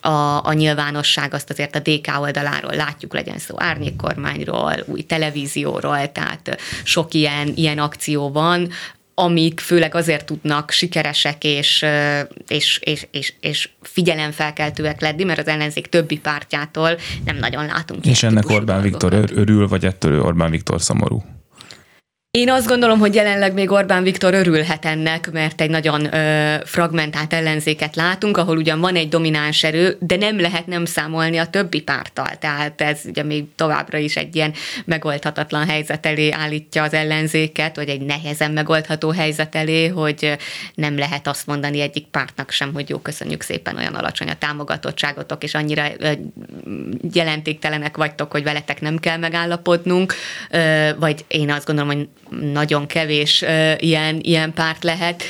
[0.00, 6.12] a, a nyilvánosság, azt azért a DK oldaláról látjuk, legyen szó árnyékkormányról, új televízió, televízióról,
[6.12, 8.68] tehát sok ilyen, ilyen akció van,
[9.14, 11.84] amik főleg azért tudnak sikeresek és,
[12.48, 18.06] és, és, és, és figyelemfelkeltőek lenni, mert az ellenzék többi pártjától nem nagyon látunk.
[18.06, 21.24] És ennek Orbán Viktor örül, vagy ettől Orbán Viktor szomorú?
[22.36, 27.32] Én azt gondolom, hogy jelenleg még Orbán Viktor örülhet ennek, mert egy nagyon ö, fragmentált
[27.32, 31.82] ellenzéket látunk, ahol ugyan van egy domináns erő, de nem lehet nem számolni a többi
[31.82, 32.28] párttal.
[32.38, 34.52] Tehát ez ugye még továbbra is egy ilyen
[34.84, 40.36] megoldhatatlan helyzet elé állítja az ellenzéket, vagy egy nehezen megoldható helyzet elé, hogy
[40.74, 45.42] nem lehet azt mondani egyik pártnak sem, hogy jó, köszönjük szépen, olyan alacsony a támogatottságotok,
[45.42, 46.10] és annyira ö,
[47.12, 50.14] jelentéktelenek vagytok, hogy veletek nem kell megállapodnunk,
[50.50, 53.44] ö, vagy én azt gondolom, hogy nagyon kevés
[53.78, 55.22] ilyen, ilyen párt lehet,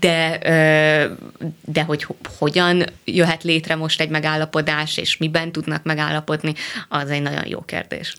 [0.00, 0.38] de,
[1.64, 2.06] de hogy
[2.38, 6.54] hogyan jöhet létre most egy megállapodás, és miben tudnak megállapodni,
[6.88, 8.14] az egy nagyon jó kérdés.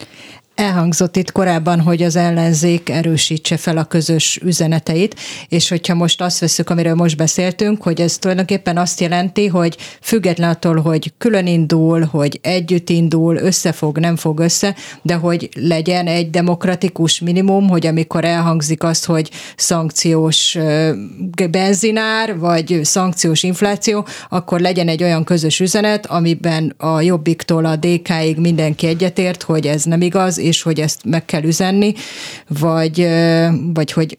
[0.58, 5.16] Elhangzott itt korábban, hogy az ellenzék erősítse fel a közös üzeneteit,
[5.50, 10.50] és hogyha most azt veszük, amiről most beszéltünk, hogy ez tulajdonképpen azt jelenti, hogy független
[10.50, 16.30] attól, hogy külön indul, hogy együtt indul, összefog, nem fog össze, de hogy legyen egy
[16.30, 20.58] demokratikus minimum, hogy amikor elhangzik az, hogy szankciós
[21.52, 28.38] benzinár, vagy szankciós infláció, akkor legyen egy olyan közös üzenet, amiben a Jobbiktól a DK-ig
[28.38, 31.94] mindenki egyetért, hogy ez nem igaz, és hogy ezt meg kell üzenni,
[32.48, 33.08] vagy,
[33.74, 34.18] vagy hogy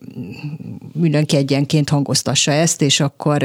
[0.93, 3.45] mindenki egyenként hangoztassa ezt, és akkor,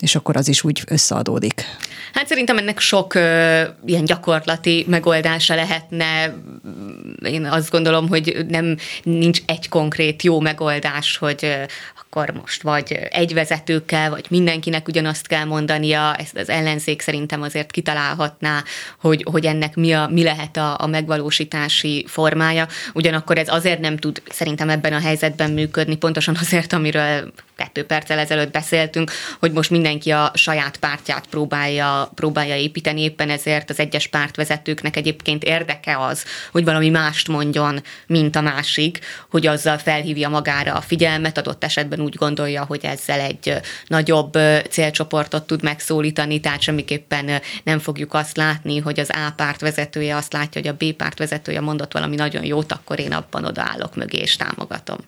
[0.00, 1.64] és akkor az is úgy összeadódik.
[2.12, 6.34] Hát szerintem ennek sok ö, ilyen gyakorlati megoldása lehetne.
[7.22, 11.46] Én azt gondolom, hogy nem nincs egy konkrét jó megoldás, hogy
[12.14, 17.70] akkor most vagy egy vezetőkkel, vagy mindenkinek ugyanazt kell mondania, ezt az ellenzék szerintem azért
[17.70, 18.64] kitalálhatná,
[19.00, 22.66] hogy, hogy ennek mi, a, mi lehet a, a megvalósítási formája.
[22.92, 28.18] Ugyanakkor ez azért nem tud szerintem ebben a helyzetben működni, pontosan azért, amiről kettő perccel
[28.18, 34.06] ezelőtt beszéltünk, hogy most mindenki a saját pártját próbálja, próbálja építeni, éppen ezért az egyes
[34.06, 38.98] pártvezetőknek egyébként érdeke az, hogy valami mást mondjon, mint a másik,
[39.30, 44.38] hogy azzal felhívja magára a figyelmet, adott esetben úgy gondolja, hogy ezzel egy nagyobb
[44.70, 50.32] célcsoportot tud megszólítani, tehát semmiképpen nem fogjuk azt látni, hogy az A párt vezetője azt
[50.32, 54.18] látja, hogy a B párt vezetője mondott valami nagyon jót, akkor én abban odaállok mögé
[54.18, 54.98] és támogatom.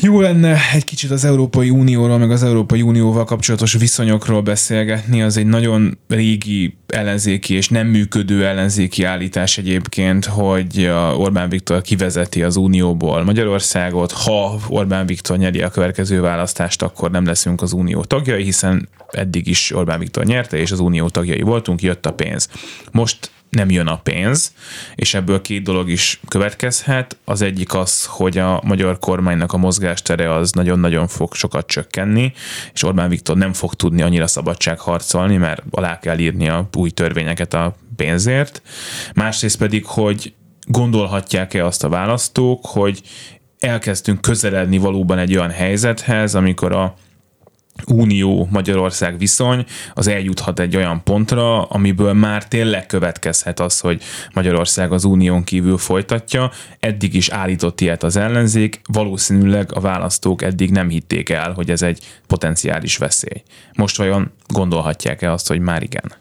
[0.00, 5.22] Jó lenne egy kicsit az Európai Unióról, meg az Európai Unióval kapcsolatos viszonyokról beszélgetni.
[5.22, 12.42] Az egy nagyon régi ellenzéki és nem működő ellenzéki állítás egyébként, hogy Orbán Viktor kivezeti
[12.42, 14.12] az Unióból Magyarországot.
[14.12, 19.46] Ha Orbán Viktor nyeri a következő választást, akkor nem leszünk az Unió tagjai, hiszen eddig
[19.46, 22.48] is Orbán Viktor nyerte, és az Unió tagjai voltunk, jött a pénz.
[22.92, 24.52] Most nem jön a pénz,
[24.94, 27.16] és ebből két dolog is következhet.
[27.24, 32.32] Az egyik az, hogy a magyar kormánynak a mozgástere az nagyon-nagyon fog sokat csökkenni,
[32.72, 36.90] és Orbán Viktor nem fog tudni annyira szabadság harcolni, mert alá kell írni a új
[36.90, 38.62] törvényeket a pénzért.
[39.14, 40.34] Másrészt pedig, hogy
[40.66, 43.02] gondolhatják-e azt a választók, hogy
[43.58, 46.94] elkezdtünk közeledni valóban egy olyan helyzethez, amikor a
[47.86, 49.64] Unió-Magyarország viszony
[49.94, 54.02] az eljuthat egy olyan pontra, amiből már tényleg következhet az, hogy
[54.34, 56.50] Magyarország az unión kívül folytatja.
[56.80, 61.82] Eddig is állított ilyet az ellenzék, valószínűleg a választók eddig nem hitték el, hogy ez
[61.82, 63.42] egy potenciális veszély.
[63.72, 66.12] Most vajon gondolhatják-e azt, hogy már igen?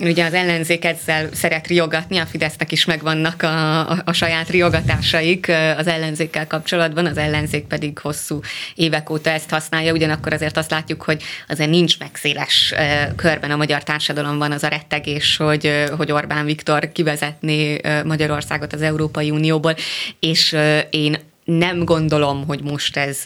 [0.00, 5.52] Ugye az ellenzék ezzel szeret riogatni, a Fidesznek is megvannak a, a, a saját riogatásaik
[5.76, 8.40] az ellenzékkel kapcsolatban, az ellenzék pedig hosszú
[8.74, 12.74] évek óta ezt használja, ugyanakkor azért azt látjuk, hogy azért nincs meg széles
[13.16, 19.30] körben a magyar társadalomban az a rettegés, hogy, hogy Orbán Viktor kivezetné Magyarországot az Európai
[19.30, 19.74] Unióból,
[20.20, 20.56] és
[20.90, 23.22] én nem gondolom, hogy most ez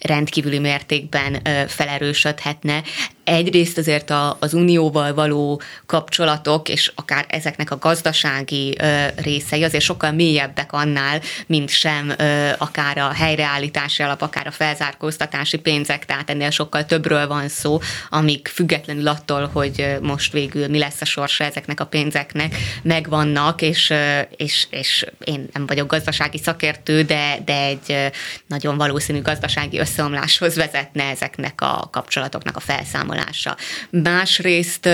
[0.00, 2.82] rendkívüli mértékben felerősödhetne
[3.28, 9.84] egyrészt azért a, az unióval való kapcsolatok, és akár ezeknek a gazdasági ö, részei azért
[9.84, 16.30] sokkal mélyebbek annál, mint sem ö, akár a helyreállítási alap, akár a felzárkóztatási pénzek, tehát
[16.30, 17.78] ennél sokkal többről van szó,
[18.10, 23.92] amik függetlenül attól, hogy most végül mi lesz a sorsa ezeknek a pénzeknek, megvannak, és,
[24.36, 28.10] és, és én nem vagyok gazdasági szakértő, de, de egy
[28.46, 33.56] nagyon valószínű gazdasági összeomláshoz vezetne ezeknek a kapcsolatoknak a felszámolása bevonása.
[33.90, 34.88] Másrészt,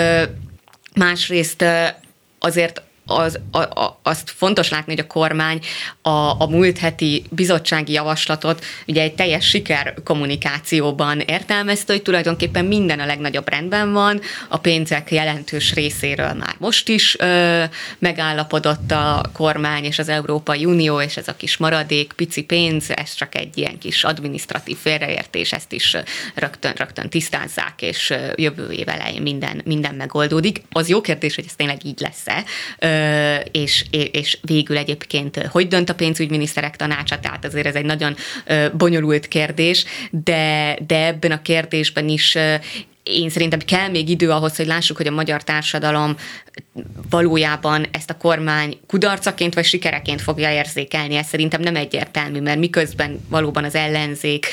[0.94, 1.64] másrészt
[2.38, 5.60] azért az, a, a, azt fontos látni, hogy a kormány
[6.02, 13.00] a, a múlt heti bizottsági javaslatot ugye egy teljes siker kommunikációban értelmezte, hogy tulajdonképpen minden
[13.00, 17.64] a legnagyobb rendben van, a pénzek jelentős részéről már most is ö,
[17.98, 23.14] megállapodott a kormány és az Európai Unió, és ez a kis maradék, pici pénz, ez
[23.14, 25.96] csak egy ilyen kis administratív félreértés, ezt is
[26.34, 30.62] rögtön, rögtön tisztázzák, és jövő év elején minden, minden megoldódik.
[30.70, 32.44] Az jó kérdés, hogy ez tényleg így lesz-e,
[33.50, 38.16] és, és végül egyébként hogy dönt a pénzügyminiszterek tanácsa, tehát azért ez egy nagyon
[38.72, 42.36] bonyolult kérdés, de, de ebben a kérdésben is
[43.04, 46.16] én szerintem kell még idő ahhoz, hogy lássuk, hogy a magyar társadalom
[47.10, 51.14] valójában ezt a kormány kudarcaként vagy sikereként fogja érzékelni.
[51.14, 54.46] Ez szerintem nem egyértelmű, mert miközben valóban az ellenzék,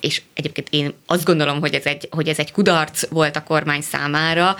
[0.00, 3.80] és egyébként én azt gondolom, hogy ez egy, hogy ez egy kudarc volt a kormány
[3.80, 4.56] számára,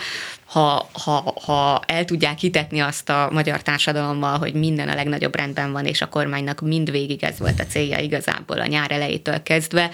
[0.55, 5.73] ha, ha, ha el tudják hitetni azt a magyar társadalommal, hogy minden a legnagyobb rendben
[5.73, 9.91] van, és a kormánynak mindvégig ez volt a célja igazából a nyár elejétől kezdve,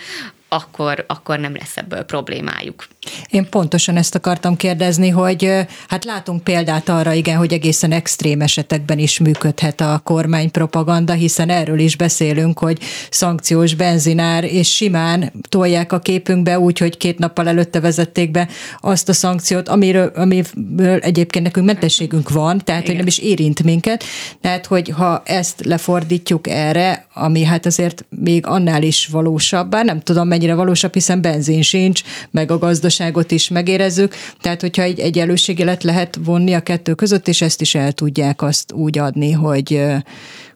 [0.49, 2.87] akkor, akkor nem lesz ebből problémájuk.
[3.30, 5.51] Én pontosan ezt akartam kérdezni, hogy
[5.88, 11.78] hát látunk példát arra, igen, hogy egészen extrém esetekben is működhet a kormánypropaganda, hiszen erről
[11.78, 12.78] is beszélünk, hogy
[13.11, 18.48] szankciós benzinár, és simán tolják a képünkbe úgy, hogy két nappal előtte vezették be
[18.80, 22.94] azt a szankciót, amiről, amiről egyébként nekünk mentességünk van, tehát igen.
[22.94, 24.05] hogy nem is érint minket.
[24.40, 30.01] Tehát, hogy ha ezt lefordítjuk erre, ami hát azért még annál is valósabb, bár nem
[30.01, 34.99] tudom mennyire valósabb, hiszen benzin sincs, meg a gazdaság gazdaságot is megérezzük, tehát hogyha egy
[35.01, 39.82] egyenlőségjelet lehet vonni a kettő között, és ezt is el tudják azt úgy adni, hogy,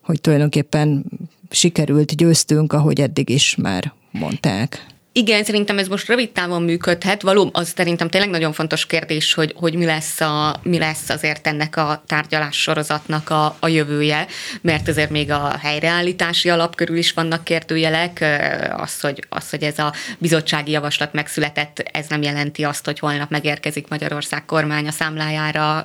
[0.03, 1.05] hogy tulajdonképpen
[1.51, 4.87] sikerült, győztünk, ahogy eddig is már mondták.
[5.17, 7.23] Igen, szerintem ez most rövid távon működhet.
[7.23, 11.47] Való, az szerintem tényleg nagyon fontos kérdés, hogy, hogy mi, lesz a, mi lesz azért
[11.47, 14.27] ennek a tárgyalás sorozatnak a, a jövője,
[14.61, 18.25] mert azért még a helyreállítási alap körül is vannak kérdőjelek.
[18.77, 23.31] Az hogy, az, hogy ez a bizottsági javaslat megszületett, ez nem jelenti azt, hogy holnap
[23.31, 25.83] megérkezik Magyarország kormánya számlájára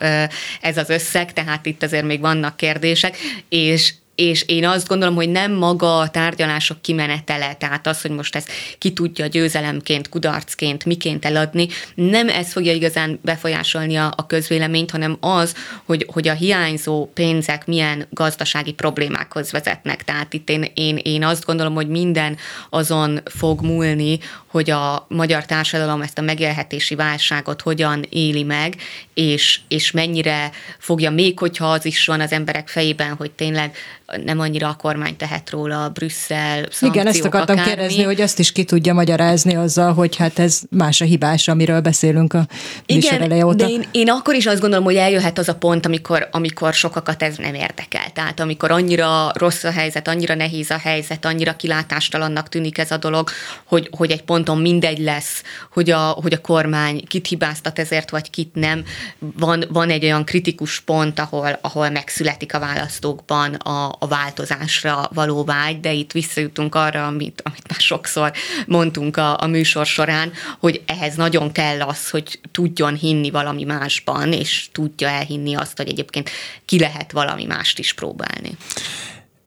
[0.62, 3.18] ez az összeg, tehát itt azért még vannak kérdések,
[3.50, 8.36] és és én azt gondolom, hogy nem maga a tárgyalások kimenetele, tehát az, hogy most
[8.36, 14.92] ezt ki tudja győzelemként, kudarcként, miként eladni, nem ez fogja igazán befolyásolni a, a közvéleményt,
[14.92, 20.04] hanem az, hogy, hogy a hiányzó pénzek milyen gazdasági problémákhoz vezetnek.
[20.04, 22.38] Tehát itt én, én, én azt gondolom, hogy minden
[22.70, 28.76] azon fog múlni, hogy a magyar társadalom ezt a megélhetési válságot hogyan éli meg,
[29.14, 33.76] és, és mennyire fogja, még hogyha az is van az emberek fejében, hogy tényleg
[34.24, 37.74] nem annyira a kormány tehet róla, Brüsszel, Igen, ezt akartam akármi.
[37.74, 41.82] kérdezni, hogy azt is ki tudja magyarázni azzal, hogy hát ez más a hibás, amiről
[41.82, 42.48] beszélünk a
[42.86, 43.56] Igen, óta.
[43.56, 47.24] de én, én akkor is azt gondolom, hogy eljöhet az a pont, amikor, amikor sokakat
[47.24, 48.12] ez nem érdekel.
[48.14, 52.98] Tehát amikor annyira rossz a helyzet, annyira nehéz a helyzet, annyira kilátástalannak tűnik ez a
[52.98, 53.30] dolog,
[53.66, 58.30] hogy, hogy egy ponton mindegy lesz, hogy a, hogy a kormány kit hibáztat ezért, vagy
[58.30, 58.84] kit nem.
[59.20, 65.44] Van, van egy olyan kritikus pont, ahol, ahol megszületik a választókban a, a változásra való
[65.44, 68.32] vágy, de itt visszajutunk arra, amit, amit már sokszor
[68.68, 74.34] mondtunk a, a műsor során, hogy ehhez nagyon kell az, hogy tudjon hinni valami másban,
[74.34, 76.30] és tudja elhinni azt, hogy egyébként
[76.66, 78.58] ki lehet valami mást is próbálni.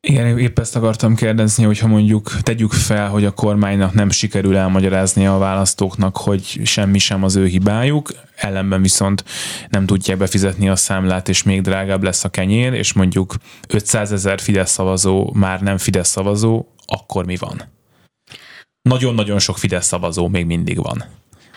[0.09, 5.27] Igen, épp ezt akartam kérdezni, hogyha mondjuk tegyük fel, hogy a kormánynak nem sikerül elmagyarázni
[5.27, 9.25] a választóknak, hogy semmi sem az ő hibájuk, ellenben viszont
[9.69, 13.35] nem tudják befizetni a számlát, és még drágább lesz a kenyér, és mondjuk
[13.69, 17.63] 500 ezer Fidesz szavazó már nem Fidesz szavazó, akkor mi van?
[18.83, 21.05] Nagyon-nagyon sok Fidesz szavazó még mindig van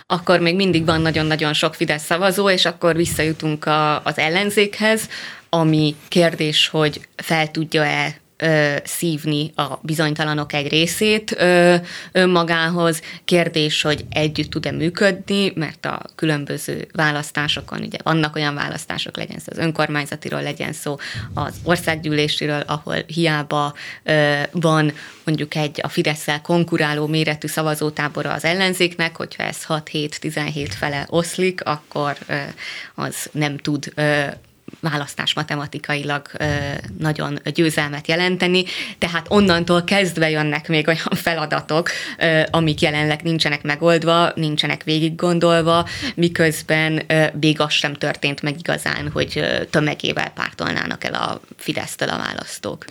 [0.07, 5.09] akkor még mindig van nagyon-nagyon sok Fidesz szavazó, és akkor visszajutunk a, az ellenzékhez,
[5.49, 11.75] ami kérdés, hogy fel tudja-e ö, szívni a bizonytalanok egy részét ö,
[12.11, 13.01] önmagához.
[13.25, 19.45] Kérdés, hogy együtt tud-e működni, mert a különböző választásokon, ugye vannak olyan választások, legyen szó
[19.51, 20.97] az önkormányzatiról, legyen szó
[21.33, 23.73] az országgyűléséről, ahol hiába
[24.03, 31.05] ö, van mondjuk egy a fidesz konkuráló méretű szavazótábora az ellenzéknek, hogyha ez 6-7-17 fele
[31.09, 32.35] oszlik, akkor ö,
[32.95, 34.23] az nem tud ö,
[34.79, 36.27] választás matematikailag
[36.97, 38.63] nagyon győzelmet jelenteni,
[38.97, 41.89] tehát onnantól kezdve jönnek még olyan feladatok,
[42.51, 47.05] amik jelenleg nincsenek megoldva, nincsenek végig gondolva, miközben
[47.39, 52.85] még az sem történt meg igazán, hogy tömegével pártolnának el a Fidesztől a választók.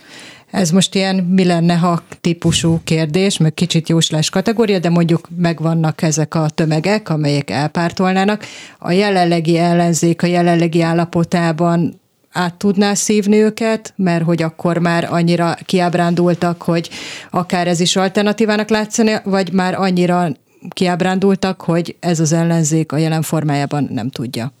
[0.55, 6.01] Ez most ilyen mi lenne, ha típusú kérdés, meg kicsit jóslás kategória, de mondjuk megvannak
[6.01, 8.45] ezek a tömegek, amelyek elpártolnának.
[8.79, 11.99] A jelenlegi ellenzék a jelenlegi állapotában
[12.31, 16.89] át tudná szívni őket, mert hogy akkor már annyira kiábrándultak, hogy
[17.29, 20.27] akár ez is alternatívának látszani, vagy már annyira
[20.69, 24.51] kiábrándultak, hogy ez az ellenzék a jelen formájában nem tudja.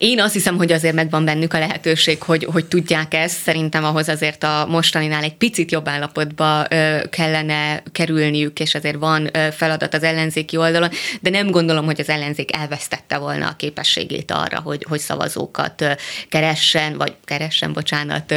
[0.00, 3.42] Én azt hiszem, hogy azért megvan bennük a lehetőség, hogy, hogy tudják ezt.
[3.42, 6.66] Szerintem ahhoz azért a mostaninál egy picit jobb állapotba
[7.10, 10.88] kellene kerülniük, és azért van feladat az ellenzéki oldalon,
[11.20, 15.84] de nem gondolom, hogy az ellenzék elvesztette volna a képességét arra, hogy, hogy szavazókat
[16.28, 18.34] keressen, vagy keressen, bocsánat,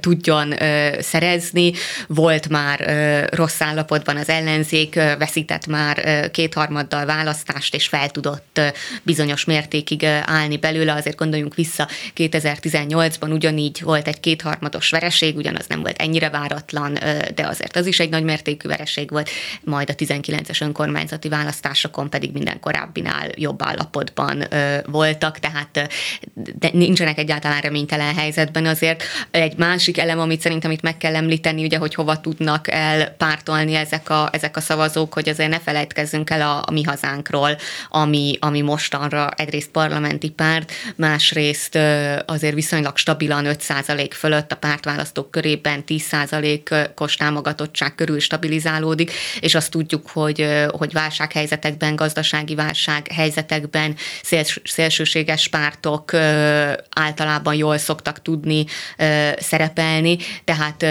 [0.00, 0.54] tudjon
[1.00, 1.72] szerezni.
[2.06, 2.78] Volt már
[3.32, 8.60] rossz állapotban az ellenzék, veszített már kétharmaddal választást, és fel tudott
[9.02, 15.80] bizonyos mértékig állni belőle, azért gondoljunk vissza, 2018-ban ugyanígy volt egy kétharmados vereség, ugyanaz nem
[15.80, 16.92] volt ennyire váratlan,
[17.34, 19.30] de azért az is egy nagy mértékű vereség volt,
[19.64, 24.48] majd a 19-es önkormányzati választásokon pedig minden korábbinál jobb állapotban
[24.86, 25.90] voltak, tehát
[26.72, 29.02] nincsenek egyáltalán reménytelen helyzetben azért.
[29.30, 34.10] Egy másik elem, amit szerintem itt meg kell említeni, ugye, hogy hova tudnak elpártolni ezek
[34.10, 37.56] a, ezek a szavazók, hogy azért ne felejtkezzünk el a, a mi hazánkról,
[37.88, 40.51] ami, ami mostanra egyrészt parlamenti párt,
[40.96, 41.78] másrészt
[42.26, 50.08] azért viszonylag stabilan 5% fölött a pártválasztók körében 10%-os támogatottság körül stabilizálódik, és azt tudjuk,
[50.08, 56.14] hogy, hogy válsághelyzetekben, gazdasági válsághelyzetekben széls, szélsőséges pártok
[56.90, 58.64] általában jól szoktak tudni
[59.38, 60.82] szerepelni, tehát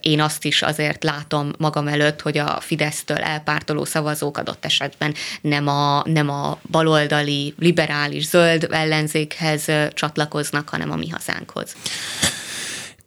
[0.00, 5.66] én azt is azért látom magam előtt, hogy a Fidesztől elpártoló szavazók adott esetben nem
[5.66, 8.66] a, nem a baloldali, liberális, zöld
[9.14, 11.76] ellenzékhez csatlakoznak, hanem a mi hazánkhoz.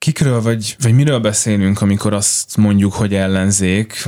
[0.01, 4.07] Kikről vagy, vagy miről beszélünk, amikor azt mondjuk, hogy ellenzék?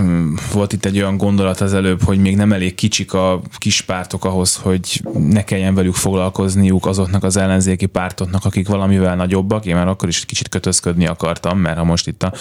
[0.52, 4.26] Volt itt egy olyan gondolat az előbb, hogy még nem elég kicsik a kis pártok
[4.26, 9.66] ahhoz, hogy ne kelljen velük foglalkozniuk azoknak az ellenzéki pártoknak, akik valamivel nagyobbak.
[9.66, 12.34] Én már akkor is kicsit kötözködni akartam, mert ha most itt a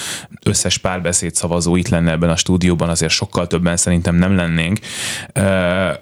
[0.45, 4.79] összes párbeszéd szavazó itt lenne ebben a stúdióban, azért sokkal többen szerintem nem lennénk.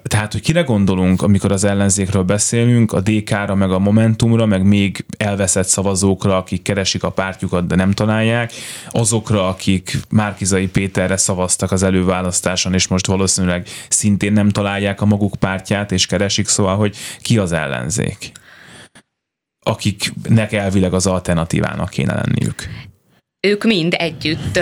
[0.03, 5.05] Tehát, hogy kire gondolunk, amikor az ellenzékről beszélünk, a DK-ra, meg a Momentumra, meg még
[5.17, 8.51] elveszett szavazókra, akik keresik a párt pártjukat, de nem találják,
[8.89, 15.35] azokra, akik Márkizai Péterre szavaztak az előválasztáson, és most valószínűleg szintén nem találják a maguk
[15.39, 18.31] pártját, és keresik, szóval, hogy ki az ellenzék?
[19.63, 22.67] akiknek elvileg az alternatívának kéne lenniük
[23.47, 24.53] ők mind együtt,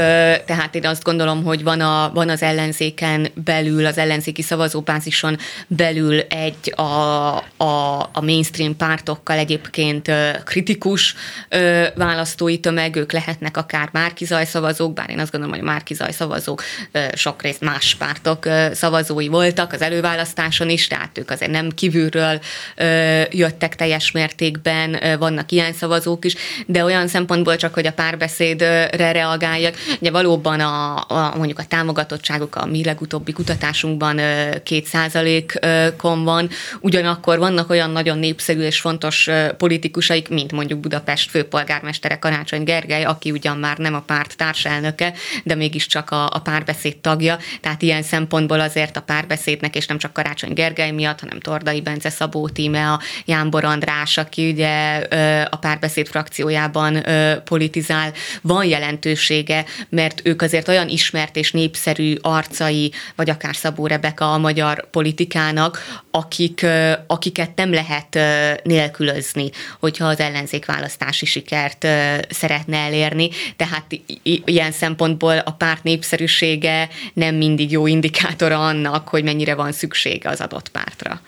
[0.46, 6.20] tehát én azt gondolom, hogy van, a, van az ellenzéken belül, az ellenzéki szavazóbázison belül
[6.20, 6.84] egy a,
[7.58, 10.12] a, a mainstream pártokkal egyébként
[10.44, 11.16] kritikus
[11.96, 16.64] választói tömeg, ők lehetnek akár Márkizaj szavazók, bár én azt gondolom, hogy Márkizaj szavazók
[17.14, 22.40] sok részt más pártok szavazói voltak az előválasztáson is, tehát ők azért nem kívülről
[23.30, 29.12] jöttek teljes mértékben, vannak ilyen szavazók is, de olyan szempontból csak, hogy a párbeszéd re
[29.12, 29.76] reagáljak.
[30.00, 34.20] Ugye valóban a, a, mondjuk a támogatottságuk a mi legutóbbi kutatásunkban
[34.64, 36.50] két százalékon van,
[36.80, 43.32] ugyanakkor vannak olyan nagyon népszerű és fontos politikusaik, mint mondjuk Budapest főpolgármestere Karácsony Gergely, aki
[43.32, 45.14] ugyan már nem a párt társelnöke,
[45.44, 50.14] de mégiscsak a, a párbeszéd tagja, tehát ilyen szempontból azért a párbeszédnek, és nem csak
[50.14, 54.96] Karácsony Gergely miatt, hanem Tordai Bence, Szabó Tíme, a Jánbor András, aki ugye
[55.50, 57.04] a párbeszéd frakciójában
[57.44, 63.88] politizál, van van jelentősége, mert ők azért olyan ismert és népszerű arcai, vagy akár Szabó
[63.88, 66.66] Rebeka a magyar politikának, akik,
[67.08, 68.20] akiket nem lehet
[68.64, 69.50] nélkülözni,
[69.80, 71.88] hogyha az ellenzék választási sikert
[72.30, 73.30] szeretne elérni.
[73.56, 73.86] Tehát
[74.24, 80.42] ilyen szempontból a párt népszerűsége nem mindig jó indikátora annak, hogy mennyire van szüksége az
[80.42, 81.22] adott pártra.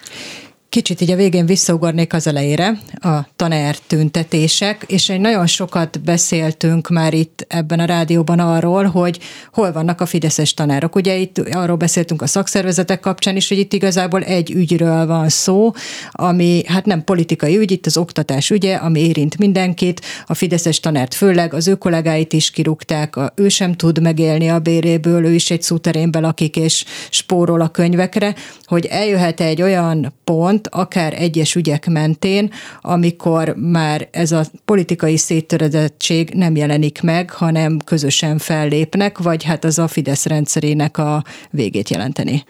[0.72, 6.89] Kicsit így a végén visszaugornék az elejére, a tanár tüntetések, és egy nagyon sokat beszéltünk
[6.89, 9.19] már itt ebben a rádióban arról, hogy
[9.53, 10.95] hol vannak a fideszes tanárok.
[10.95, 15.72] Ugye itt arról beszéltünk a szakszervezetek kapcsán is, hogy itt igazából egy ügyről van szó,
[16.11, 21.13] ami hát nem politikai ügy, itt az oktatás ügye, ami érint mindenkit, a fideszes tanárt
[21.13, 25.51] főleg, az ő kollégáit is kirúgták, a, ő sem tud megélni a béréből, ő is
[25.51, 31.55] egy szúterén lakik és spórol a könyvekre, hogy eljöhet egy olyan pont, pont akár egyes
[31.55, 32.51] ügyek mentén,
[32.82, 39.80] amikor már ez a politikai széttöredettség nem jelenik meg, hanem közösen fellépnek, vagy hát az
[39.80, 42.43] a Fidesz rendszerének a végét jelenteni.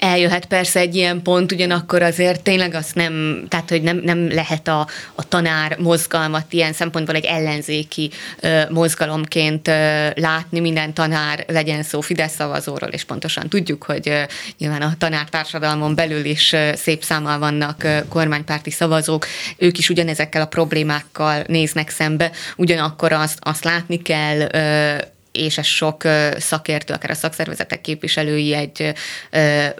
[0.00, 4.68] Eljöhet persze egy ilyen pont, ugyanakkor azért tényleg azt nem, tehát hogy nem, nem lehet
[4.68, 10.60] a, a tanár mozgalmat ilyen szempontból egy ellenzéki ö, mozgalomként ö, látni.
[10.60, 14.22] Minden tanár legyen szó Fidesz szavazóról, és pontosan tudjuk, hogy ö,
[14.58, 19.26] nyilván a tanártársadalmon belül is ö, szép számmal vannak ö, kormánypárti szavazók,
[19.56, 24.98] ők is ugyanezekkel a problémákkal néznek szembe, ugyanakkor azt, azt látni kell, ö,
[25.32, 26.02] és ez sok
[26.38, 28.92] szakértő, akár a szakszervezetek képviselői egy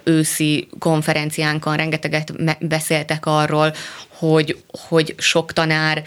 [0.03, 3.73] őszi konferenciánkon rengeteget beszéltek arról,
[4.07, 6.03] hogy, hogy sok tanár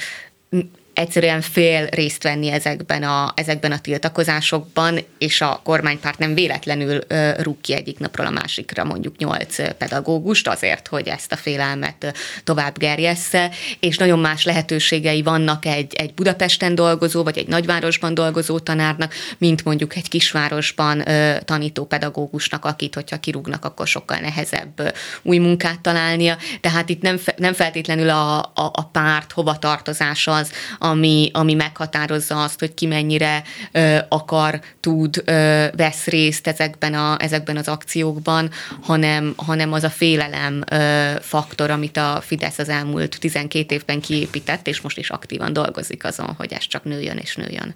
[0.95, 7.01] egyszerűen fél részt venni ezekben a, ezekben a tiltakozásokban, és a kormánypárt nem véletlenül
[7.39, 12.15] rúg ki egyik napról a másikra mondjuk nyolc pedagógust azért, hogy ezt a félelmet
[12.45, 18.59] tovább gerjessze, és nagyon más lehetőségei vannak egy, egy Budapesten dolgozó, vagy egy nagyvárosban dolgozó
[18.59, 21.05] tanárnak, mint mondjuk egy kisvárosban
[21.45, 26.37] tanító pedagógusnak, akit, hogyha kirúgnak, akkor sokkal nehezebb új munkát találnia.
[26.61, 30.53] Tehát itt nem, nem feltétlenül a, a, a párt hovatartozás az,
[30.85, 37.17] ami, ami meghatározza azt, hogy ki mennyire ö, akar, tud, ö, vesz részt ezekben, a,
[37.21, 38.51] ezekben az akciókban,
[38.83, 44.67] hanem, hanem az a félelem ö, faktor, amit a Fidesz az elmúlt 12 évben kiépített,
[44.67, 47.75] és most is aktívan dolgozik azon, hogy ez csak nőjön és nőjön.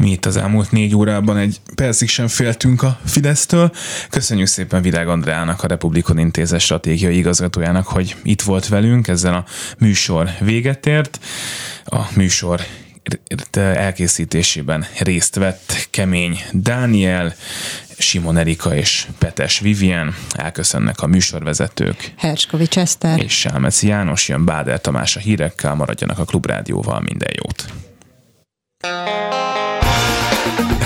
[0.00, 3.72] Mi itt az elmúlt négy órában egy percig sem féltünk a Fidesztől.
[4.10, 9.44] Köszönjük szépen Virág Andrának, a Republikon Intézet stratégiai igazgatójának, hogy itt volt velünk, ezzel a
[9.78, 11.18] műsor véget ért.
[11.84, 12.60] A műsor
[13.52, 17.34] elkészítésében részt vett Kemény Dániel,
[17.98, 22.12] Simon Erika és Petes Vivien, elköszönnek a műsorvezetők.
[22.16, 23.22] Herskovics Eszter.
[23.22, 27.64] És Sálmeci János, jön Báder Tamás a hírekkel, maradjanak a Klubrádióval, minden jót.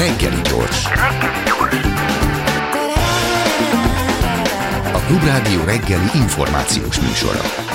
[0.04, 0.84] Reggeli gyors.
[4.92, 7.73] A Klubrádió reggeli információs műsora.